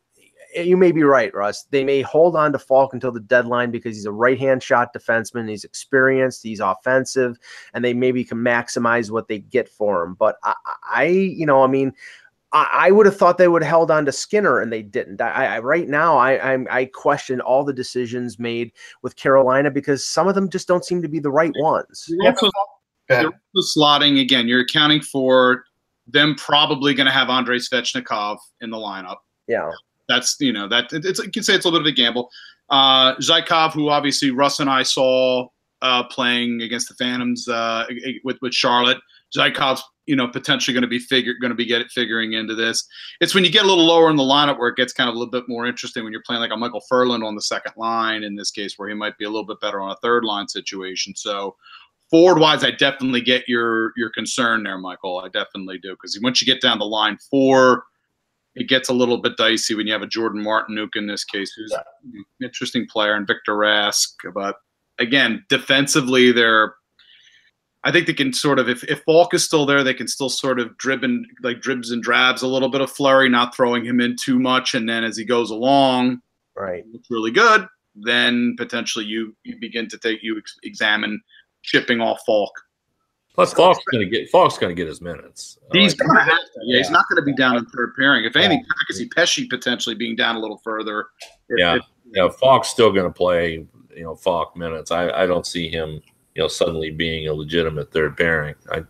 [0.54, 1.64] Eh, you may be right, Russ.
[1.70, 4.92] They may hold on to Faulk until the deadline because he's a right hand shot
[4.94, 5.48] defenseman.
[5.48, 7.38] He's experienced, he's offensive,
[7.74, 10.14] and they maybe can maximize what they get for him.
[10.14, 10.54] But I,
[10.92, 11.92] I you know, I mean,
[12.52, 15.20] I, I, would have thought they would have held on to Skinner, and they didn't.
[15.20, 20.04] I, I right now, I, I'm, I question all the decisions made with Carolina because
[20.04, 22.06] some of them just don't seem to be the right ones.
[22.08, 22.50] You're also,
[23.08, 24.48] you're also slotting again.
[24.48, 25.64] You're accounting for
[26.08, 29.18] them probably going to have Andrei Svechnikov in the lineup.
[29.46, 29.70] Yeah
[30.11, 32.31] that's you know that it's you can say it's a little bit of a gamble.
[32.68, 35.49] Uh, Zykov, who obviously Russ and I saw
[35.83, 37.87] uh, playing against the Phantoms uh,
[38.25, 38.99] with with Charlotte.
[39.37, 42.55] Zykov's you know potentially going to be figure going to be get it figuring into
[42.55, 42.87] this.
[43.20, 45.14] It's when you get a little lower in the lineup where it gets kind of
[45.14, 47.73] a little bit more interesting when you're playing like a Micheal Ferland on the second
[47.77, 50.25] line in this case where he might be a little bit better on a third
[50.25, 51.14] line situation.
[51.14, 51.57] So
[52.11, 55.20] forward wise, I definitely get your your concern there, Michael.
[55.25, 57.85] I definitely do because once you get down the line four
[58.56, 61.52] it gets a little bit dicey when you have a Jordan Martinook in this case,
[61.56, 61.82] who's Yeah.
[62.14, 64.08] an interesting player, and Victor Rask.
[64.34, 64.56] But
[64.98, 66.74] again, defensively, they're.
[67.82, 70.28] I think they can sort of, if, if Faulk is still there, they can still
[70.28, 73.86] sort of drib and like dribs and drabs a little bit of Fleury, not throwing
[73.86, 74.74] him in too much.
[74.74, 76.20] And then as he goes along,
[76.54, 76.84] Right.
[76.92, 81.22] looks really good, then potentially you you begin to take you ex- examine
[81.62, 82.52] chipping off Faulk.
[83.46, 85.59] Plus, Faulk's going to get Faulk's going to get his minutes.
[85.72, 86.61] He's like- gonna have to.
[86.64, 88.24] Yeah, he's not gonna be down in third pairing.
[88.24, 91.07] If anything, I could see Pesce potentially being down a little further.
[91.48, 91.76] If- Yeah.
[91.76, 93.64] if- yeah, Faulk's still going to play,
[93.96, 94.90] you know, Faulk minutes.
[94.90, 96.00] I, I don't see him,
[96.35, 98.55] you know, suddenly being a legitimate third pairing.
[98.72, 98.83] I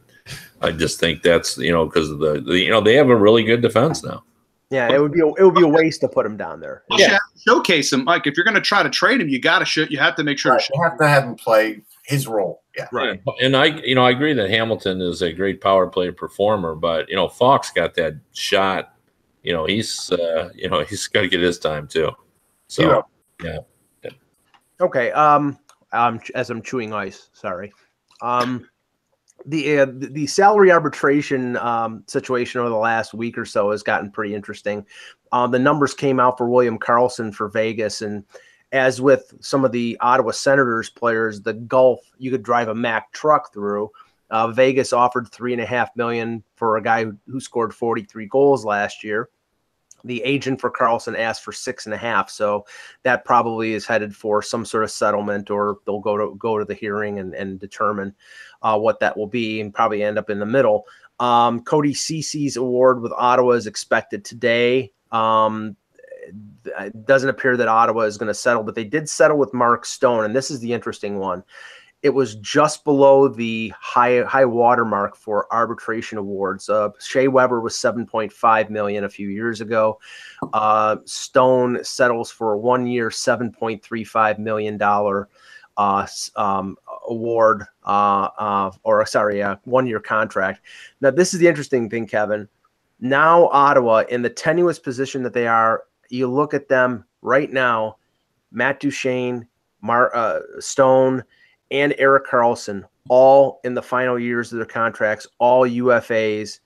[0.62, 3.42] I just think that's you know because the, the you know they have a really
[3.42, 4.22] good defense now.
[4.70, 6.84] Yeah, it would be a, it would be a waste to put him down there.
[6.90, 8.04] you should have to showcase him.
[8.04, 9.82] Like if you're gonna try to trade him, you gotta show.
[9.90, 10.52] You have to make sure.
[10.52, 12.59] Right, to you have to have him play his role.
[12.76, 12.88] Yeah.
[12.92, 13.20] Right.
[13.40, 17.08] And I you know I agree that Hamilton is a great power play performer, but
[17.08, 18.94] you know Faulk's got that shot.
[19.42, 22.10] You know he's uh, you know he's got to get his time too.
[22.68, 23.04] So
[23.42, 23.58] yeah.
[24.80, 25.10] Okay.
[25.12, 25.58] Um,
[25.92, 27.72] um, as I'm chewing ice, sorry.
[28.22, 28.66] Um,
[29.46, 33.82] the uh, the the salary arbitration um, situation over the last week or so has
[33.82, 34.86] gotten pretty interesting.
[35.32, 38.24] Uh, the numbers came out for William Karlsson for Vegas, and
[38.72, 43.12] as with some of the Ottawa Senators players, the Gulf you could drive a Mack
[43.12, 43.90] truck through.
[44.30, 48.26] Uh, Vegas offered three and a half million for a guy who, who scored 43
[48.26, 49.28] goals last year.
[50.04, 52.64] The agent for Karlsson asked for six and a half, so
[53.02, 56.64] that probably is headed for some sort of settlement, or they'll go to go to
[56.64, 58.14] the hearing and, and determine
[58.62, 60.86] uh, what that will be, and probably end up in the middle.
[61.18, 64.90] Um, Cody Cece's award with Ottawa is expected today.
[65.12, 65.76] Um,
[66.64, 69.84] it doesn't appear that Ottawa is going to settle, but they did settle with Mark
[69.84, 71.42] Stone, and this is the interesting one.
[72.02, 76.70] It was just below the high high water mark for arbitration awards.
[76.70, 79.98] Uh, Shea Weber was 7.5 million a few years ago.
[80.54, 84.78] Uh, Stone settles for a one year, $7.35 million
[85.76, 86.06] uh,
[86.36, 86.76] um,
[87.08, 90.62] award, uh, uh, or sorry, a one year contract.
[91.00, 92.48] Now, this is the interesting thing, Kevin.
[93.00, 97.96] Now, Ottawa, in the tenuous position that they are, you look at them right now
[98.52, 99.46] Matt Duchene,
[99.80, 101.24] Mar- uh, Stone,
[101.70, 106.60] and Erik Karlsson, all in the final years of their contracts, all UFAs.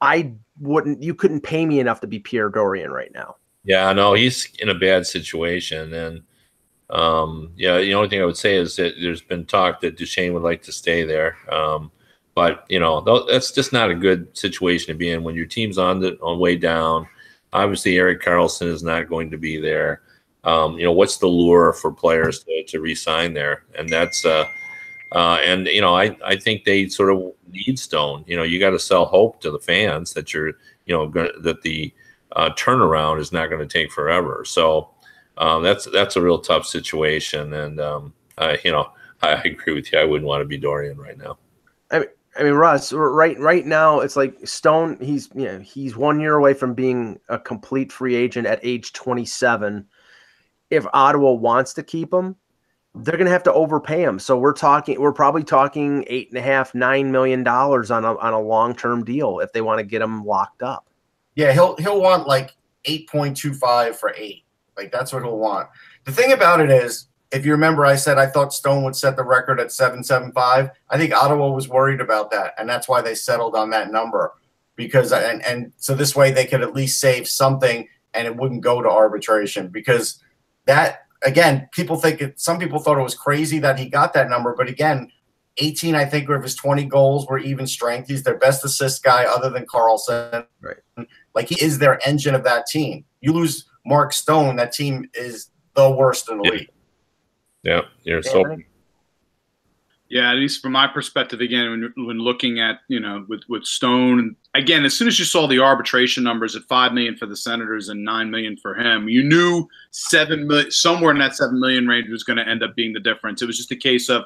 [0.00, 3.36] I wouldn't, you couldn't pay me enough to be Pierre Dorion right now.
[3.64, 6.22] Yeah, no, he's in a bad situation, and
[6.90, 10.32] um, yeah, the only thing I would say is that there's been talk that Duchene
[10.32, 11.90] would like to stay there, um,
[12.34, 15.76] but you know that's just not a good situation to be in when your team's
[15.76, 17.06] on the on way down.
[17.52, 20.02] Obviously, Erik Karlsson is not going to be there.
[20.44, 23.64] Um, you know, what's the lure for players to, to re-sign there?
[23.76, 24.44] And that's uh,
[25.12, 28.24] uh, and you know, I I think they sort of need Stone.
[28.26, 30.48] You know, you got to sell hope to the fans that you're
[30.86, 31.92] you know gonna, that the
[32.32, 34.44] uh, turnaround is not going to take forever.
[34.44, 34.90] So
[35.38, 38.90] um, that's that's a real tough situation, and um, I, you know
[39.22, 39.98] I, I agree with you.
[39.98, 41.38] I wouldn't want to be Dorion right now.
[41.90, 42.08] I mean,
[42.40, 44.98] Russ, right right now it's like Stone.
[45.00, 48.92] He's you know he's one year away from being a complete free agent at age
[48.92, 49.86] 27.
[50.70, 52.36] If Ottawa wants to keep him,
[52.94, 54.18] they're going to have to overpay him.
[54.18, 58.16] So we're talking, we're probably talking eight and a half, nine million dollars on a
[58.16, 60.88] on a long term deal if they want to get him locked up.
[61.34, 64.44] Yeah, he'll he'll want like eight point two five for eight.
[64.76, 65.68] Like that's what he'll want.
[66.04, 69.16] The thing about it is, if you remember, I said I thought Stone would set
[69.16, 70.70] the record at seven seven five.
[70.88, 74.32] I think Ottawa was worried about that, and that's why they settled on that number.
[74.76, 78.62] Because and and so this way they could at least save something, and it wouldn't
[78.62, 79.68] go to arbitration.
[79.68, 80.22] Because
[80.64, 82.40] that again, people think it.
[82.40, 85.10] Some people thought it was crazy that he got that number, but again.
[85.60, 88.06] 18, I think, of his 20 goals were even strength.
[88.06, 90.46] He's their best assist guy other than Karlsson.
[90.60, 90.76] Right.
[91.34, 93.04] Like he is their engine of that team.
[93.20, 96.50] You lose Mark Stone, that team is the worst in the Yeah.
[96.52, 96.70] league.
[97.62, 98.56] Yeah, you're so
[100.08, 103.64] Yeah, at least from my perspective, again, when, when looking at you know with with
[103.64, 107.36] Stone, again, as soon as you saw the arbitration numbers at five million for the
[107.36, 111.86] Senators and nine million for him, you knew seven million somewhere in that seven million
[111.86, 113.42] range was going to end up being the difference.
[113.42, 114.24] It was just a case of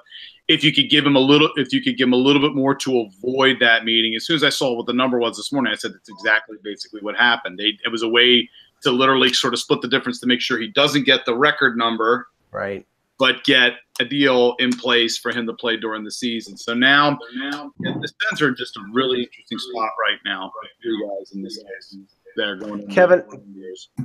[0.49, 2.55] if you could give him a little, if you could give him a little bit
[2.55, 4.15] more to avoid that meeting.
[4.15, 6.59] As soon as I saw what the number was this morning, I said that's exactly
[6.63, 7.59] basically what happened.
[7.59, 8.49] They, it was a way
[8.83, 11.79] to literally sort of split the difference to make sure he doesn't get the record
[11.79, 12.87] number Right.
[13.23, 16.57] But get a deal in place for him to play during the season.
[16.57, 21.09] So now, now the Sens are just a really interesting spot right now for you
[21.09, 21.99] guys in this case.
[22.37, 23.23] They're going Kevin-.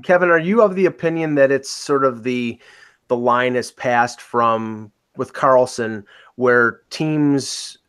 [0.03, 2.61] Kevin, are you of the opinion that it's sort of the
[3.07, 6.03] the line is passed from with Karlsson,
[6.35, 7.79] where teams,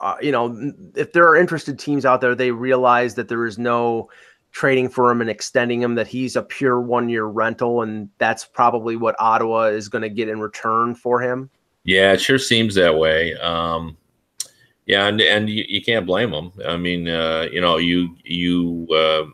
[0.00, 3.58] uh, you know, if there are interested teams out there, they realize that there is
[3.58, 4.08] no
[4.50, 8.44] trading for him and extending him that he's a pure one year rental and that's
[8.44, 11.50] probably what Ottawa is going to get in return for him?
[11.84, 13.34] Yeah, it sure seems that way.
[13.36, 13.96] Um,
[14.86, 16.52] yeah, and and you, you, can't blame them.
[16.66, 19.24] I mean, uh, you know, you you uh,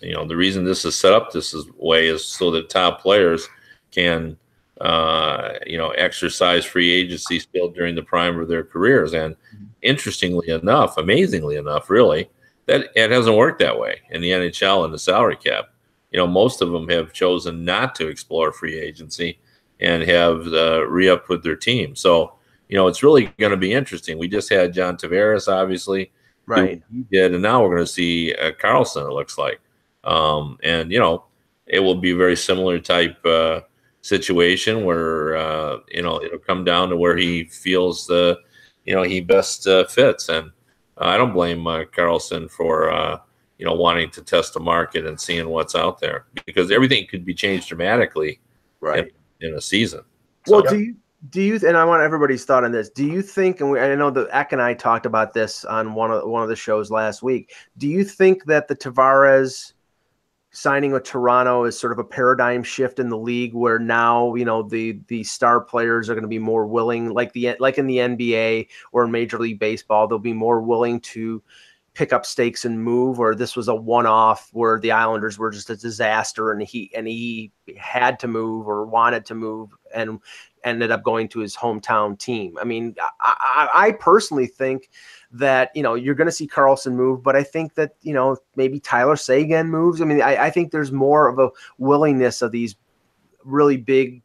[0.00, 3.48] you know the reason this is set up this way is so that top players
[3.90, 4.36] can
[4.80, 9.14] uh, you know exercise free agency still during the prime of their careers.
[9.14, 9.34] And
[9.82, 12.30] interestingly enough, amazingly enough, really,
[12.68, 15.70] that it hasn't worked that way in the NHL and the salary cap.
[16.12, 19.40] You know, most of them have chosen not to explore free agency
[19.80, 21.96] and have uh, re-upped with their team.
[21.96, 22.34] So,
[22.68, 24.18] you know, it's really going to be interesting.
[24.18, 26.12] We just had John Tavares, obviously,
[26.46, 26.82] right?
[26.92, 29.08] He did, and now we're going to see uh, Karlsson.
[29.08, 29.60] It looks like,
[30.04, 31.24] um, and you know,
[31.66, 33.60] it will be a very similar type uh,
[34.02, 38.38] situation where uh, you know it'll come down to where he feels the,
[38.84, 40.28] you know, he best uh, fits.
[40.28, 40.50] And
[41.00, 43.18] I don't blame uh, Karlsson for uh,
[43.58, 47.24] you know wanting to test the market and seeing what's out there because everything could
[47.24, 48.40] be changed dramatically,
[48.80, 50.02] right, in, in a season.
[50.46, 50.96] Well, so, do you
[51.30, 52.90] do you and I want everybody's thought on this.
[52.90, 55.94] Do you think and we, I know that Eck and I talked about this on
[55.94, 57.52] one of one of the shows last week.
[57.76, 59.72] Do you think that the Tavares
[60.50, 64.44] signing with Toronto is sort of a paradigm shift in the league where now you
[64.44, 67.86] know the the star players are going to be more willing like the like in
[67.86, 71.42] the NBA or Major League Baseball they'll be more willing to
[71.92, 75.68] pick up stakes and move or this was a one-off where the Islanders were just
[75.68, 80.20] a disaster and he and he had to move or wanted to move and
[80.64, 82.56] ended up going to his hometown team.
[82.60, 84.90] I mean, I, I, I personally think
[85.32, 88.36] that you know you're going to see Karlsson move, but I think that you know
[88.56, 90.00] maybe Tyler Seguin moves.
[90.00, 92.76] I mean, I, I think there's more of a willingness of these
[93.44, 94.22] really big,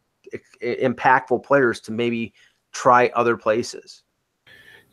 [0.61, 2.33] impactful players to maybe
[2.71, 4.03] try other places.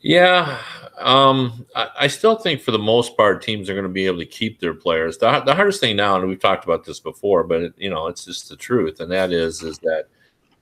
[0.03, 0.57] Yeah,
[0.97, 4.17] um, I, I, still think for the most part, teams are going to be able
[4.17, 5.19] to keep their players.
[5.19, 8.07] The, the hardest thing now, and we've talked about this before, but it, you know,
[8.07, 10.05] it's just the truth, and that is, is that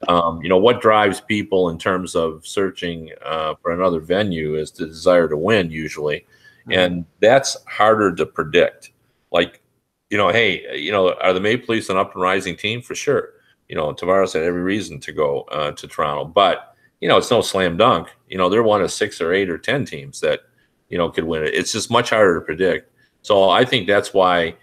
[0.08, 4.72] um, you know what drives people in terms of searching uh, for another venue is
[4.72, 6.20] the desire to win, usually,
[6.62, 6.72] mm-hmm.
[6.72, 8.92] and that's harder to predict.
[9.32, 9.62] Like,
[10.10, 12.96] you know, hey, you know, are the Maple Leafs an up and rising team for
[12.96, 13.34] sure?
[13.68, 16.70] You know, Tavares had every reason to go uh, to Toronto, but
[17.02, 18.10] you know, it's no slam dunk.
[18.28, 20.42] You know, they're one of six or eight or 10 teams that,
[20.90, 21.54] you know, could win it.
[21.54, 22.92] It's just much harder to predict.
[23.22, 24.56] So I think that's why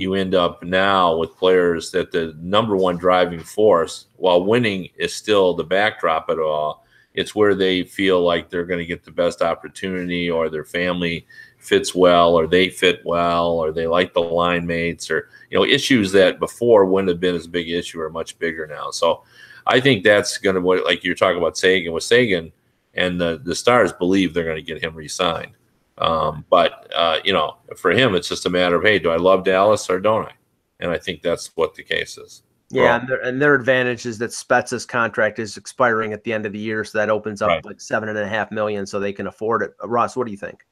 [0.00, 5.14] you end up now with players that the number one driving force, while winning is
[5.14, 9.10] still the backdrop at all, it's where they feel like they're going to get the
[9.10, 11.26] best opportunity or their family
[11.58, 15.64] fits well or they fit well or they like the line mates or, you know,
[15.64, 18.90] issues that before wouldn't have been as big issue are much bigger now.
[18.90, 19.24] So
[19.66, 22.52] I think that's going to what like you're talking about Seguin with Seguin,
[22.94, 25.52] and the the Stars believe they're going to get him re-signed.
[26.00, 29.16] Um, but uh, you know, for him, it's just a matter of hey, do I
[29.16, 30.32] love Dallas or don't I?
[30.80, 32.42] And I think that's what the case is.
[32.70, 36.32] Yeah, well, and, their, and their advantage is that Spezza's contract is expiring at the
[36.32, 37.64] end of the year, so that opens up right.
[37.64, 39.74] like seven and a half million, so they can afford it.
[39.82, 40.64] Uh, Ross, what do you think?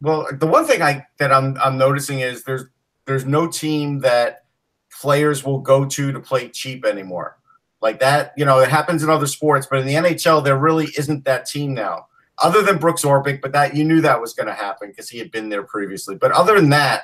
[0.00, 2.64] Well, the one thing I that I'm I'm noticing is there's
[3.04, 4.44] there's no team that
[4.90, 7.38] players will go to to play cheap anymore.
[7.80, 10.88] Like that, you know, it happens in other sports, but in the NHL, there really
[10.96, 12.06] isn't that team now,
[12.38, 13.40] other than Brooks Orpik.
[13.40, 16.16] But that you knew that was going to happen because he had been there previously.
[16.16, 17.02] But other than that,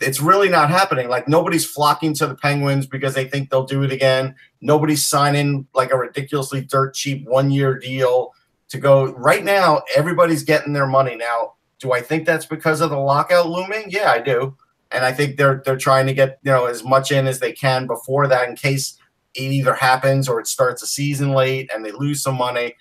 [0.00, 1.08] it's really not happening.
[1.08, 4.34] Like nobody's flocking to the Penguins because they think they'll do it again.
[4.60, 8.32] Nobody's signing like a ridiculously dirt cheap one year deal
[8.68, 9.12] to go.
[9.14, 11.16] Right now, everybody's getting their money.
[11.16, 13.84] Now, do I think that's because of the lockout looming?
[13.88, 14.56] Yeah, I do.
[14.90, 17.52] And I think they're they're trying to get you know as much in as they
[17.52, 18.98] can before that in case
[19.34, 22.74] it either happens or it starts a season late and they lose some money.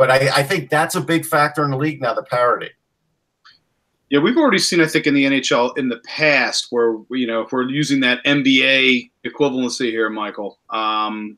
[0.00, 2.70] But I, I think that's a big factor in the league now, the parity.
[4.08, 7.42] Yeah, we've already seen, I think, in the NHL in the past where, you know,
[7.42, 11.36] if we're using that NBA equivalency here, Michael, um,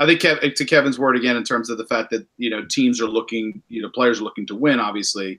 [0.00, 2.64] I think Kev, to Kevin's word again, in terms of the fact that, you know,
[2.64, 5.38] teams are looking, you know, players are looking to win, obviously.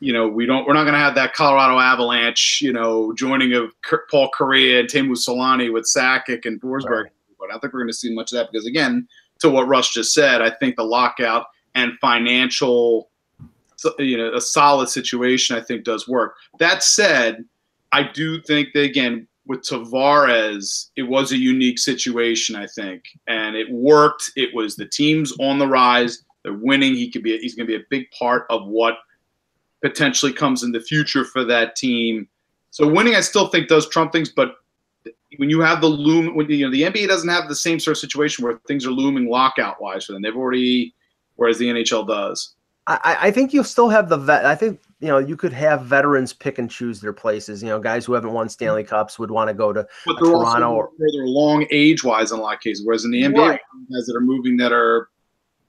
[0.00, 3.52] You know, we don't, we're not going to have that Colorado Avalanche, you know, joining
[3.52, 3.72] of
[4.10, 7.04] Paul Kariya and Teemu Selanne with Sakic and Forsberg.
[7.04, 9.06] Right but I don't think we're going to see much of that because, again,
[9.38, 13.10] to what Russ just said, I think the lockout and financial,
[13.98, 16.36] you know, a solid situation, I think does work.
[16.58, 17.44] That said,
[17.92, 23.56] I do think that again with Tavares, it was a unique situation, I think, and
[23.56, 24.30] it worked.
[24.36, 26.24] It was the team's on the rise.
[26.44, 26.94] They're winning.
[26.94, 27.36] He could be.
[27.38, 28.98] He's going to be a big part of what
[29.82, 32.28] potentially comes in the future for that team.
[32.70, 34.54] So winning, I still think does trump things, but
[35.38, 37.96] when you have the loom, when you know the NBA doesn't have the same sort
[37.96, 40.22] of situation where things are looming lockout wise for them.
[40.22, 40.94] They've already,
[41.40, 42.54] whereas the NHL does.
[42.86, 44.44] I, I think you'll still have the vet.
[44.44, 47.62] I think you know you could have veterans pick and choose their places.
[47.62, 50.16] You know, guys who haven't won Stanley Cups would want to go to Toronto or.
[50.16, 53.04] But they're also Toronto or- further along age wise in a lot of cases, whereas
[53.04, 53.60] in the NBA, Right.
[53.92, 55.08] guys that are moving that are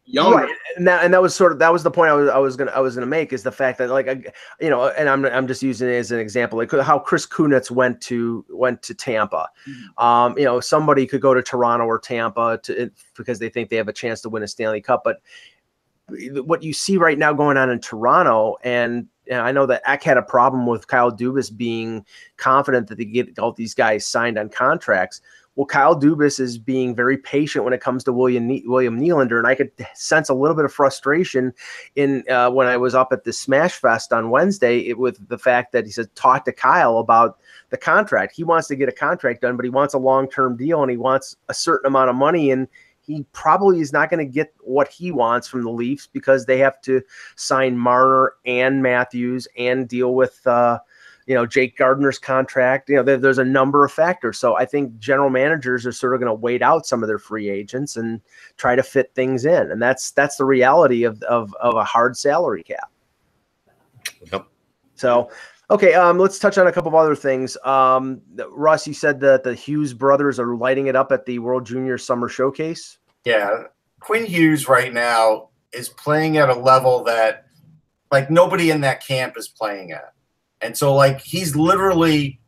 [0.05, 0.37] younger.
[0.37, 2.37] Right, and that and that was sort of that was the point I was I
[2.39, 4.23] was gonna I was gonna make is the fact that like I,
[4.59, 7.69] you know, and I'm I'm just using it as an example, like how Chris Kunitz
[7.69, 9.47] went to went to Tampa.
[9.99, 13.75] Um, you know, somebody could go to Toronto or Tampa to because they think they
[13.75, 15.17] have a chance to win a Stanley Cup, but
[16.43, 20.03] what you see right now going on in Toronto, and, and I know that Eck
[20.03, 22.05] had a problem with Kyle Dubas being
[22.37, 25.21] confident that they get all these guys signed on contracts.
[25.55, 29.37] Well, Kyle Dubas is being very patient when it comes to William ne- William Nylander,
[29.37, 31.53] and I could sense a little bit of frustration
[31.95, 35.37] in uh, when I was up at the Smash Fest on Wednesday it, with the
[35.37, 37.37] fact that he said talk to Kyle about
[37.69, 38.33] the contract.
[38.33, 40.89] He wants to get a contract done, but he wants a long term deal and
[40.89, 42.69] he wants a certain amount of money, and
[43.05, 46.57] he probably is not going to get what he wants from the Leafs because they
[46.59, 47.01] have to
[47.35, 50.45] sign Marner and Matthews and deal with.
[50.45, 50.79] Uh,
[51.27, 52.89] you know Jake Gardiner's contract.
[52.89, 54.37] You know, there, there's a number of factors.
[54.37, 57.19] So I think general managers are sort of going to wait out some of their
[57.19, 58.21] free agents and
[58.57, 62.17] try to fit things in, and that's that's the reality of of, of a hard
[62.17, 62.91] salary cap.
[64.31, 64.45] Yep.
[64.95, 65.29] So.
[65.71, 67.57] Okay, um, let's touch on a couple of other things.
[67.63, 71.65] Um, Russ, you said that the Hughes brothers are lighting it up at the World
[71.65, 72.97] Junior Summer Showcase.
[73.23, 73.63] Yeah,
[74.01, 77.45] Quinn Hughes right now is playing at a level that
[78.11, 80.11] like nobody in that camp is playing at.
[80.59, 82.41] And so like he's literally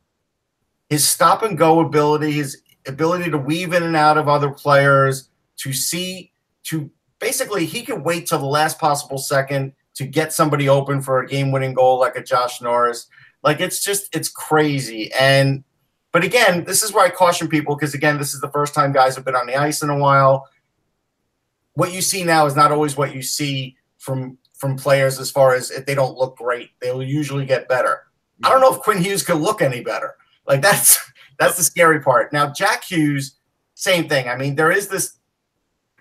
[0.90, 5.30] his stop and go ability, his ability to weave in and out of other players,
[5.60, 10.68] to see to basically he can wait till the last possible second to get somebody
[10.68, 13.08] open for a game-winning goal like a Josh Norris.
[13.44, 15.12] Like it's just it's crazy.
[15.14, 15.64] And
[16.12, 18.94] but again, this is where I caution people because again, this is the first time
[18.94, 20.48] guys have been on the ice in a while.
[21.74, 25.54] What you see now is not always what you see from from players as far
[25.54, 26.70] as if they don't look great.
[26.80, 28.04] They'll usually get better.
[28.44, 30.16] I don't know if quinn hughes could look any better.
[30.48, 31.00] Like that's
[31.40, 32.32] that's the scary part.
[32.32, 33.36] Now jack hughes
[33.76, 34.30] same thing.
[34.30, 35.18] I mean there is this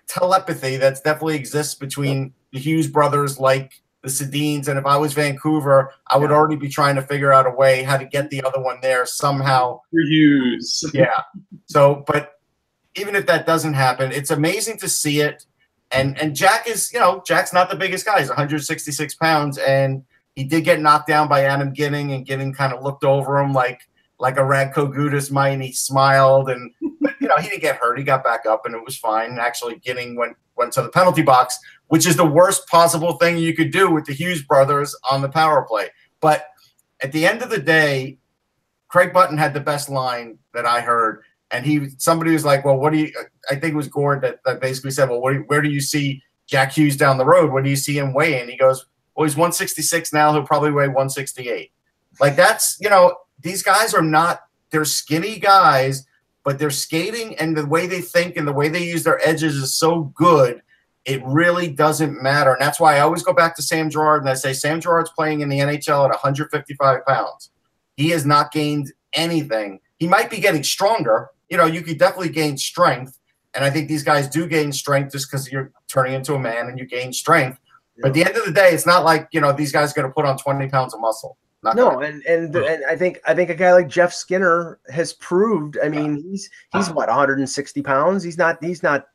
[0.07, 5.13] telepathy that's definitely exists between the hughes brothers like the Sedins and if i was
[5.13, 8.43] vancouver i would already be trying to figure out a way how to get the
[8.43, 10.83] other one there somehow Hughes.
[10.93, 11.21] yeah.
[11.65, 12.39] So, but
[12.95, 15.45] even if that doesn't happen, it's amazing to see it.
[15.91, 18.19] And and Jack is, you know, Jack's not the biggest guy.
[18.19, 20.03] He's 166 pounds, and
[20.35, 23.53] he did get knocked down by Adam Ginning, and Ginning kind of looked over him
[23.53, 23.81] like
[24.19, 27.97] like a Radko Gudas might, and he smiled, and you know he didn't get hurt.
[27.97, 29.37] He got back up, and it was fine.
[29.39, 33.55] Actually, Ginning went went to the penalty box, which is the worst possible thing you
[33.55, 35.89] could do with the Hughes brothers on the power play.
[36.21, 36.45] But
[37.01, 38.17] at the end of the day,
[38.87, 42.77] Craig Button had the best line that I heard, and he somebody was like, "Well,
[42.77, 43.11] what do you?"
[43.49, 45.81] I think it was Gord that, that basically said, "Well, do you- where do you
[45.81, 47.51] see Jack Hughes down the road?
[47.51, 50.31] What do you see him weigh?" And he goes, "Well, he's 166 now.
[50.31, 51.71] He'll probably weigh 168."
[52.19, 56.05] Like that's you know these guys are not they're skinny guys,
[56.43, 59.55] but they're skating and the way they think and the way they use their edges
[59.55, 60.61] is so good.
[61.05, 64.29] It really doesn't matter, and that's why I always go back to Sam Girard and
[64.29, 67.49] I say Sam Girard's playing in the NHL at 155 pounds
[67.95, 69.79] he has not gained anything.
[69.97, 71.29] He might be getting stronger.
[71.49, 73.19] You know, you could definitely gain strength.
[73.53, 76.69] And I think these guys do gain strength just because you're turning into a man
[76.69, 77.59] and you gain strength.
[78.01, 79.93] But at the end of the day, it's not like, you know, these guys are
[79.93, 81.37] going to put on 20 pounds of muscle.
[81.61, 84.79] Not No, gonna- and and and I think I think a guy like Jeff Skinner
[84.91, 85.77] has proved.
[85.83, 88.23] I mean, he's he's what 160 pounds.
[88.23, 89.05] He's not he's not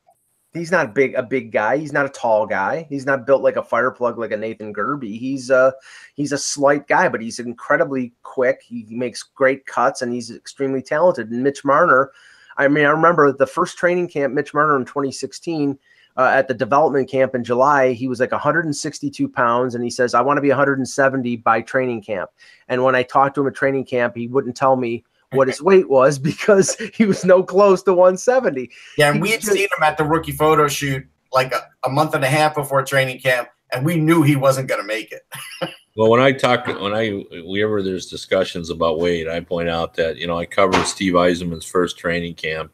[0.53, 1.77] he's not big a big guy.
[1.77, 2.87] He's not a tall guy.
[2.89, 5.03] He's not built like a fire plug like a Nathan Gerbe.
[5.03, 5.73] He's a
[6.15, 8.61] he's a slight guy, but he's incredibly quick.
[8.63, 11.29] He, he makes great cuts and he's extremely talented.
[11.29, 12.11] And Mitch Marner,
[12.57, 15.77] I mean, I remember the first training camp Mitch Marner in 2016
[16.17, 20.13] uh, at the development camp in July, he was like 162 pounds, and he says,
[20.13, 22.31] "I want to be 170 by training camp."
[22.67, 25.61] And when I talked to him at training camp, he wouldn't tell me what his
[25.61, 28.69] weight was because he was no close to 170.
[28.97, 32.15] yeah, and we had seen him at the rookie photo shoot like a, a month
[32.15, 35.21] and a half before training camp, and we knew he wasn't going to make it.
[35.95, 40.15] Well, when I talk, when I whenever there's discussions about weight, I point out that
[40.15, 42.71] you know I covered Steve Yzerman's first training camp.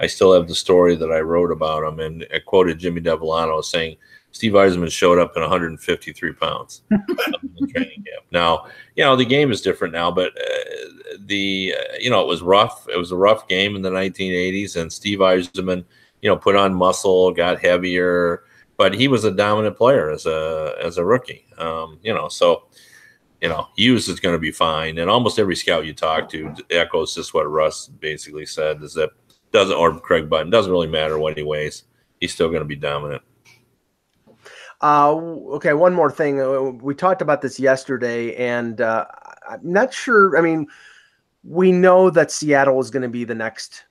[0.00, 3.62] I still have the story that I wrote about him, and I quoted Jimmy Devellano
[3.62, 3.96] saying
[4.34, 8.26] Steve Yzerman showed up at 153 pounds in training camp.
[8.30, 8.66] Now,
[8.96, 12.42] you know the game is different now, but uh, the uh, you know it was
[12.42, 12.86] rough.
[12.92, 15.84] It was a rough game in the 1980s, and Steve Yzerman,
[16.20, 18.44] you know, put on muscle, got heavier
[18.76, 21.46] but he was a dominant player as a as a rookie.
[21.58, 22.64] Um, you know, so
[23.40, 26.54] you know Hughes is going to be fine, and almost every scout you talk to
[26.70, 29.10] echoes just what Russ basically said: is that
[29.52, 31.84] doesn't or Craig Button doesn't really matter what he weighs,
[32.20, 33.22] he's still going to be dominant.
[34.84, 35.14] Uh,
[35.54, 36.42] okay, one more thing.
[36.42, 39.06] Uh, We talked about this yesterday, and uh,
[39.48, 40.36] I'm not sure.
[40.36, 40.66] I mean,
[41.42, 43.84] we know that Seattle is going to be the next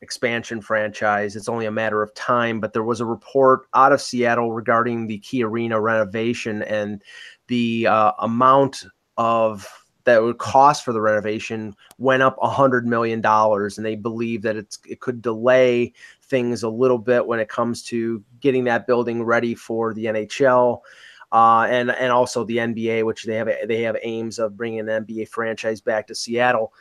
[0.00, 1.36] expansion franchise.
[1.36, 2.60] It's only a matter of time.
[2.60, 7.02] But there was a report out of Seattle regarding the Key Arena renovation and
[7.48, 8.86] the uh, amount
[9.18, 9.68] of
[10.04, 14.42] that would cost for the renovation went up a hundred million dollars, and they believe
[14.42, 15.92] that it's it could delay
[16.22, 20.80] things a little bit when it comes to getting that building ready for the NHL.
[21.32, 25.04] Uh, and and also the NBA, which they have they have aims of bringing an
[25.04, 26.72] NBA franchise back to Seattle.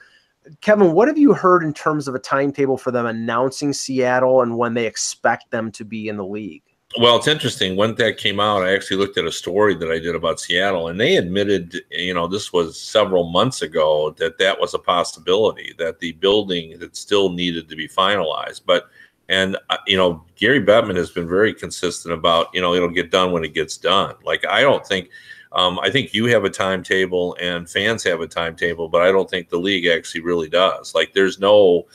[0.61, 4.57] Kevin, what have you heard in terms of a timetable for them announcing Seattle and
[4.57, 6.63] when they expect them to be in the league?
[6.99, 7.77] Well, it's interesting.
[7.77, 10.89] When that came out, I actually looked at a story that I did about Seattle,
[10.89, 15.73] and they admitted, you know, this was several months ago, that that was a possibility,
[15.77, 18.61] that the building that still needed to be finalized.
[18.65, 18.89] But,
[19.29, 23.09] and, uh, you know, Gary Bettman has been very consistent about, you know, it'll get
[23.09, 24.15] done when it gets done.
[24.25, 25.11] Like, I don't think,
[25.53, 29.29] um, I think you have a timetable and fans have a timetable, but I don't
[29.29, 30.93] think the league actually really does.
[30.93, 31.87] Like, there's no,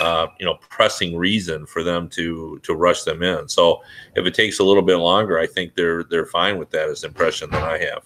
[0.00, 3.48] uh, you know, pressing reason for them to to rush them in.
[3.48, 3.82] So
[4.16, 7.04] if it takes a little bit longer, I think they're they're fine with that as
[7.04, 8.04] impression that I have.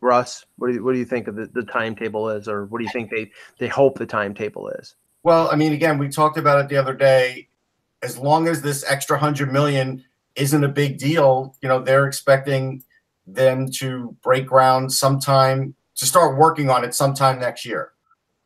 [0.00, 2.78] Russ, what do you, what do you think of the, the timetable is, or what
[2.78, 4.96] do you think they they hope the timetable is?
[5.22, 7.48] Well, I mean, again, we talked about it the other day.
[8.02, 10.04] As long as this extra hundred million
[10.36, 12.84] isn't a big deal, you know, they're expecting
[13.26, 17.92] them to break ground sometime to start working on it sometime next year.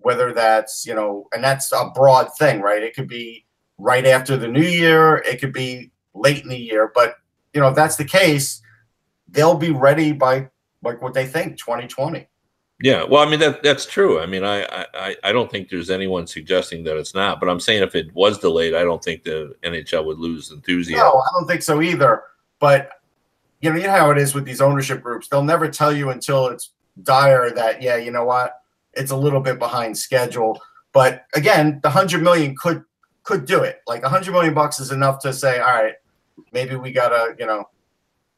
[0.02, 2.82] Whether that's, you know, and that's a broad thing, right?
[2.82, 3.44] It could be
[3.78, 7.16] right after the new year, it could be late in the year, but
[7.52, 8.62] you know, if that's the case,
[9.28, 10.48] they'll be ready by
[10.82, 12.26] like what they think 2020.
[12.80, 14.18] Yeah, well, I mean that that's true.
[14.18, 17.60] I mean, I, I I don't think there's anyone suggesting that it's not, but I'm
[17.60, 20.98] saying if it was delayed, I don't think the NHL would lose enthusiasm.
[20.98, 22.24] No, I don't think so either.
[22.58, 22.90] But
[23.60, 25.28] you know, you know how it is with these ownership groups.
[25.28, 26.70] They'll never tell you until it's
[27.04, 28.61] dire that yeah, you know what,
[28.94, 30.60] it's a little bit behind schedule.
[30.92, 32.84] But again, the hundred million could
[33.22, 33.80] could do it.
[33.86, 35.94] Like a hundred million bucks is enough to say, all right,
[36.52, 37.68] maybe we gotta, you know,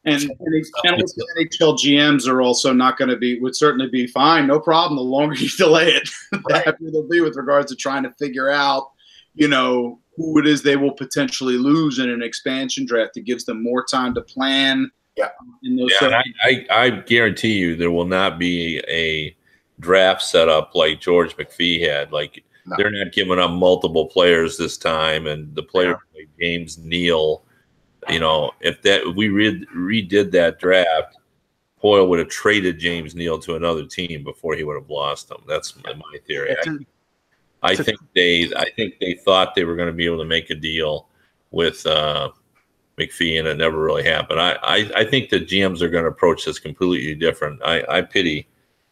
[0.05, 1.03] And, and
[1.37, 4.97] NHL GMs are also not going to be would certainly be fine, no problem.
[4.97, 6.65] The longer you delay it, the Right.
[6.65, 8.91] happier they'll be with regards to trying to figure out,
[9.33, 13.17] you know, who it is they will potentially lose in an expansion draft.
[13.17, 14.89] It gives them more time to plan.
[15.17, 15.29] Yeah.
[15.63, 19.35] In those Yeah, and I, I, I guarantee you there will not be a
[19.79, 22.11] draft setup like George McPhee had.
[22.11, 22.75] Like No.
[22.77, 27.43] they're not giving up multiple players this time, and the player like James Neal.
[28.09, 31.17] You know, if that if we read, redid that draft,
[31.83, 35.37] Poile would have traded James Neal to another team before he would have lost him.
[35.47, 36.51] That's my, my theory.
[36.51, 36.75] It's I, a-
[37.63, 40.19] I it's a- think they I think they thought they were going to be able
[40.19, 41.07] to make a deal
[41.51, 42.29] with uh,
[42.99, 44.39] McPhee, and it never really happened.
[44.39, 47.59] I, I, I think the GMs are going to approach this completely different.
[47.63, 48.47] I, I pity.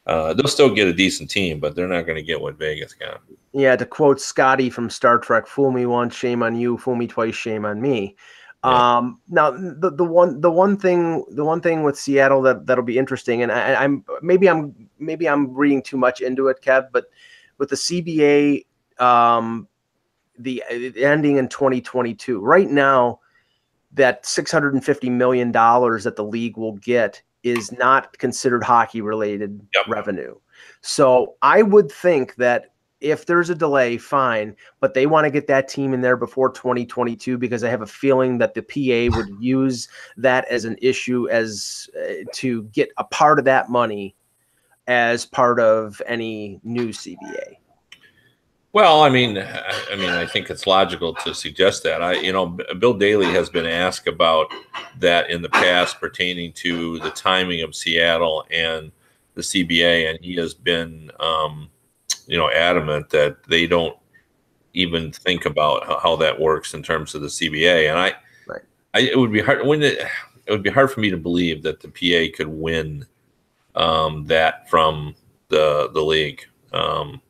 [0.06, 2.94] Uh, they'll still get a decent team, but they're not going to get what Vegas
[2.94, 3.22] got.
[3.54, 6.78] Yeah, to quote Scotty from Star Trek, "Fool me once, shame on you.
[6.78, 8.16] Fool me twice, shame on me."
[8.66, 8.98] Yeah.
[8.98, 12.84] Um, now, the, the one the one thing the one thing with Seattle that that'll
[12.84, 16.88] be interesting, and I, I'm maybe I'm maybe I'm reading too much into it, Kev,
[16.92, 17.06] but
[17.58, 18.66] with the CBA,
[19.00, 19.68] um,
[20.38, 20.64] the
[20.98, 23.20] ending in 2022, right now,
[23.94, 29.88] that 650 million dollars that the league will get is not considered hockey related Yep.
[29.88, 30.36] revenue.
[30.82, 35.48] So I would think that if there's a delay, fine, but they want to get
[35.48, 39.28] that team in there before 2022 because I have a feeling that the PA would
[39.42, 44.16] use that as an issue as uh, to get a part of that money
[44.88, 47.58] as part of any new CBA.
[48.74, 52.02] Well, I mean, I mean, I think it's logical to suggest that.
[52.02, 54.52] I, you know, Bill Daly has been asked about
[54.98, 58.92] that in the past pertaining to the timing of Seattle and
[59.36, 61.70] the CBA, and he has been, um,
[62.26, 63.96] you know, adamant that they don't
[64.74, 67.92] even think about how, how that works in terms of the CBA.
[67.92, 68.16] And I,
[68.48, 68.62] Right.
[68.96, 70.00] I, it would be hard when it,
[70.48, 73.06] it would be hard for me to believe that the PA could win
[73.76, 75.14] um, that from
[75.50, 76.44] the the league.
[76.72, 77.22] Um,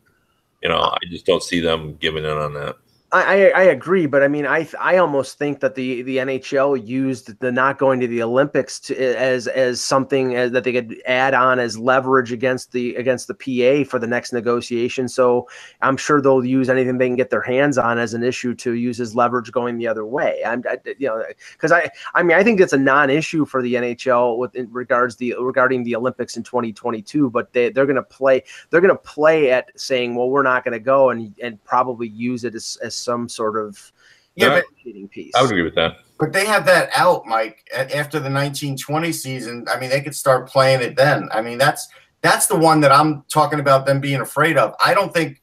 [0.63, 2.77] you know, I just don't see them giving in on that.
[3.13, 7.39] I, I, agree, but I mean, I I almost think that the the NHL used
[7.39, 11.35] the not going to the Olympics to, as as something as, that they could add
[11.35, 15.07] on as leverage against the against the PA for the next negotiation.
[15.07, 15.47] So
[15.81, 18.73] I'm sure they'll use anything they can get their hands on as an issue to
[18.73, 20.41] use as leverage going the other way.
[20.43, 23.75] I'm I, you know because I I mean I think it's a non-issue for the
[23.75, 28.01] NHL with in regards the regarding the Olympics in 2022, but they they're going to
[28.01, 31.63] play they're going to play at saying well we're not going to go and and
[31.63, 33.91] probably use it as, as some sort of
[34.35, 35.33] Yeah, but piece.
[35.35, 35.97] I would agree with that.
[36.19, 39.65] But they have that out, Mike, after the 1920 season.
[39.69, 41.27] I mean, they could start playing it then.
[41.31, 41.87] I mean, that's
[42.21, 44.73] that's the one that I'm talking about them being afraid of.
[44.83, 45.41] I don't think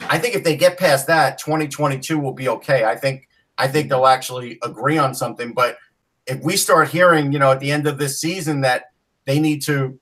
[0.00, 2.84] I think if they get past that, 2022 will be okay.
[2.84, 3.28] I think
[3.58, 5.52] I think they'll actually agree on something.
[5.52, 5.76] But
[6.26, 8.86] if we start hearing, you know, at the end of this season that
[9.26, 9.98] they need to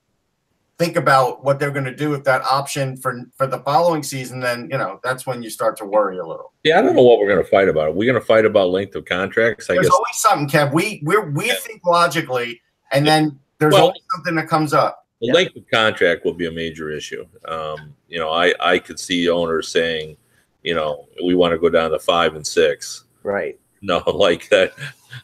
[0.82, 4.40] think about what they're going to do with that option for for the following season,
[4.40, 6.52] then you know that's when you start to worry a little.
[6.64, 7.90] Yeah, I don't know what we're going to fight about.
[7.90, 9.70] We're we going to fight about length of contracts?
[9.70, 9.94] I There's guess.
[9.94, 10.72] always something, Kev.
[10.72, 12.60] We we we think logically,
[12.90, 14.98] and then there's Well- always something that comes up.
[15.20, 17.24] The length of contract will be a major issue.
[17.46, 20.16] Um, you know, I I could see owners saying,
[20.64, 23.04] you know, we want to go down to five and six.
[23.22, 23.56] Right.
[23.82, 24.72] No, like that.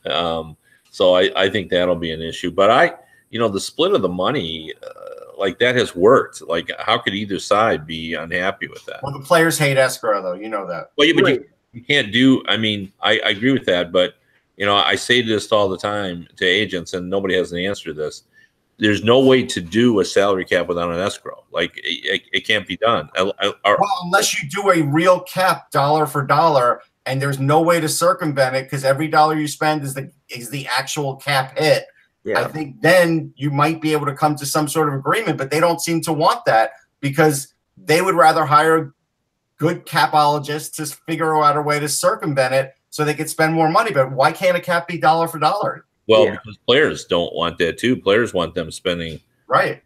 [0.07, 0.57] Um,
[0.93, 2.53] so I I think that'll be an issue.
[2.53, 2.93] But I,
[3.31, 6.43] you know, the split of the money, uh, like that has worked.
[6.43, 9.01] Like, how could either side be unhappy with that?
[9.03, 10.35] Well, the players hate escrow, though.
[10.35, 10.91] You know that.
[10.97, 11.41] Well, yeah, but Right.
[11.41, 12.43] you, you can't do.
[12.49, 14.15] I mean, I, I agree with that, but
[14.57, 17.85] you know, I say this all the time to agents, and nobody has an answer
[17.91, 18.25] to this.
[18.81, 21.45] There's no way to do a salary cap without an escrow.
[21.51, 23.09] Like it, it, it can't be done.
[23.17, 27.39] I- I- our- Well, unless you do a real cap dollar for dollar, and there's
[27.39, 31.17] no way to circumvent it because every dollar you spend is the is the actual
[31.17, 31.87] cap hit.
[32.37, 35.51] I think then you might be able to come to some sort of agreement, but
[35.51, 38.93] they don't seem to want that because they would rather hire
[39.57, 43.69] good capologists to figure out a way to circumvent it so they could spend more
[43.71, 43.93] money.
[43.93, 45.85] But why can't a cap be dollar for dollar?
[46.09, 46.31] well, yeah.
[46.33, 47.97] because players don't want that too.
[47.97, 49.83] Players want them spending Right.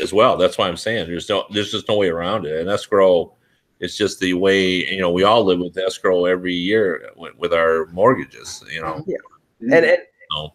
[0.00, 0.36] as well.
[0.36, 2.60] That's why I'm saying there's no there's just no way around it.
[2.60, 3.34] And escrow,
[3.80, 7.52] it's just the way you know we all live with escrow every year with, with
[7.52, 8.64] our mortgages.
[8.70, 9.16] You know, yeah.
[9.62, 9.72] Mm-hmm.
[9.72, 9.98] And and
[10.32, 10.52] so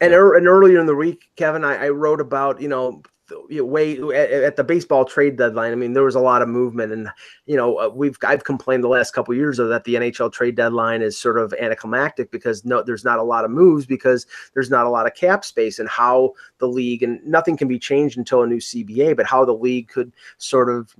[0.00, 3.42] And, ear- and earlier in the week, Kevin, I, I wrote about you know the-
[3.48, 5.72] you know, way at, at the baseball trade deadline.
[5.72, 7.08] I mean, there was a lot of movement, and
[7.46, 10.32] you know uh, we've I've complained the last couple of years of that the NHL
[10.32, 14.26] trade deadline is sort of anticlimactic because no, there's not a lot of moves because
[14.54, 17.78] there's not a lot of cap space, and how the league and nothing can be
[17.78, 20.94] changed until a new CBA, but how the league could sort of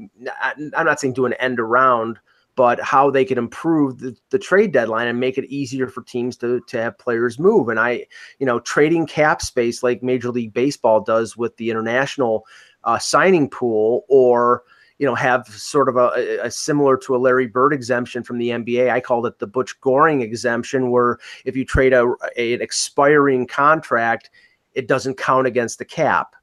[0.77, 2.19] I'm not saying do an end around
[2.59, 6.37] but how they could improve the, the trade deadline and make it easier for teams
[6.37, 7.69] to, to have players move.
[7.69, 8.05] And I,
[8.41, 12.45] you know, trading cap space like Major League Baseball does with the international
[12.83, 14.65] uh, signing pool, or
[14.99, 18.49] you know, have sort of a, a similar to a Larry Bird exemption from the
[18.49, 18.91] NBA.
[18.91, 23.47] I called it the Butch Goring exemption, where if you trade a, a an expiring
[23.47, 24.31] contract,
[24.75, 26.35] it doesn't count against the cap.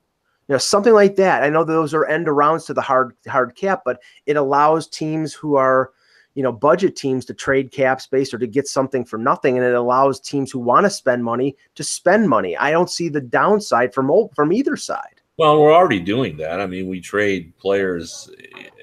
[0.48, 1.44] You know, something like that.
[1.44, 5.34] I know those are end arounds to the hard hard cap, but it allows teams
[5.34, 5.92] who are
[6.36, 9.66] you know budget teams to trade cap space or to get something for nothing and
[9.66, 13.22] it allows teams who want to spend money to spend money i don't see the
[13.22, 16.62] downside from from either side Well, we're already doing that.
[16.62, 18.30] I mean, we trade players,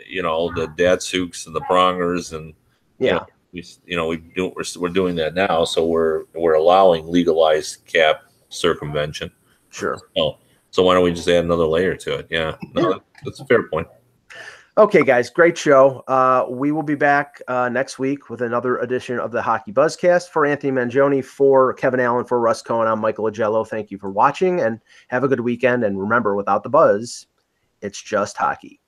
[0.06, 2.52] you know, the Datsyuks and the Prongers, and
[2.98, 5.64] yeah we, you know, we do we're, we're doing that now.
[5.64, 9.30] So we're we're allowing legalized cap circumvention.
[9.70, 10.38] sure Oh,
[10.70, 12.26] so why don't we just add another layer to it?
[12.30, 13.86] Yeah, no, that's a fair point.
[14.78, 16.02] Okay guys great show.
[16.08, 20.30] Uh, we will be back uh, next week with another edition of the hockey buzzcast.
[20.30, 23.68] For anthony mangione for kevin allen for russ cohen i'm michael Augello.
[23.68, 25.84] Thank you for watching and have a good weekend.
[25.84, 27.26] And remember without the buzz
[27.82, 28.80] it's just hockey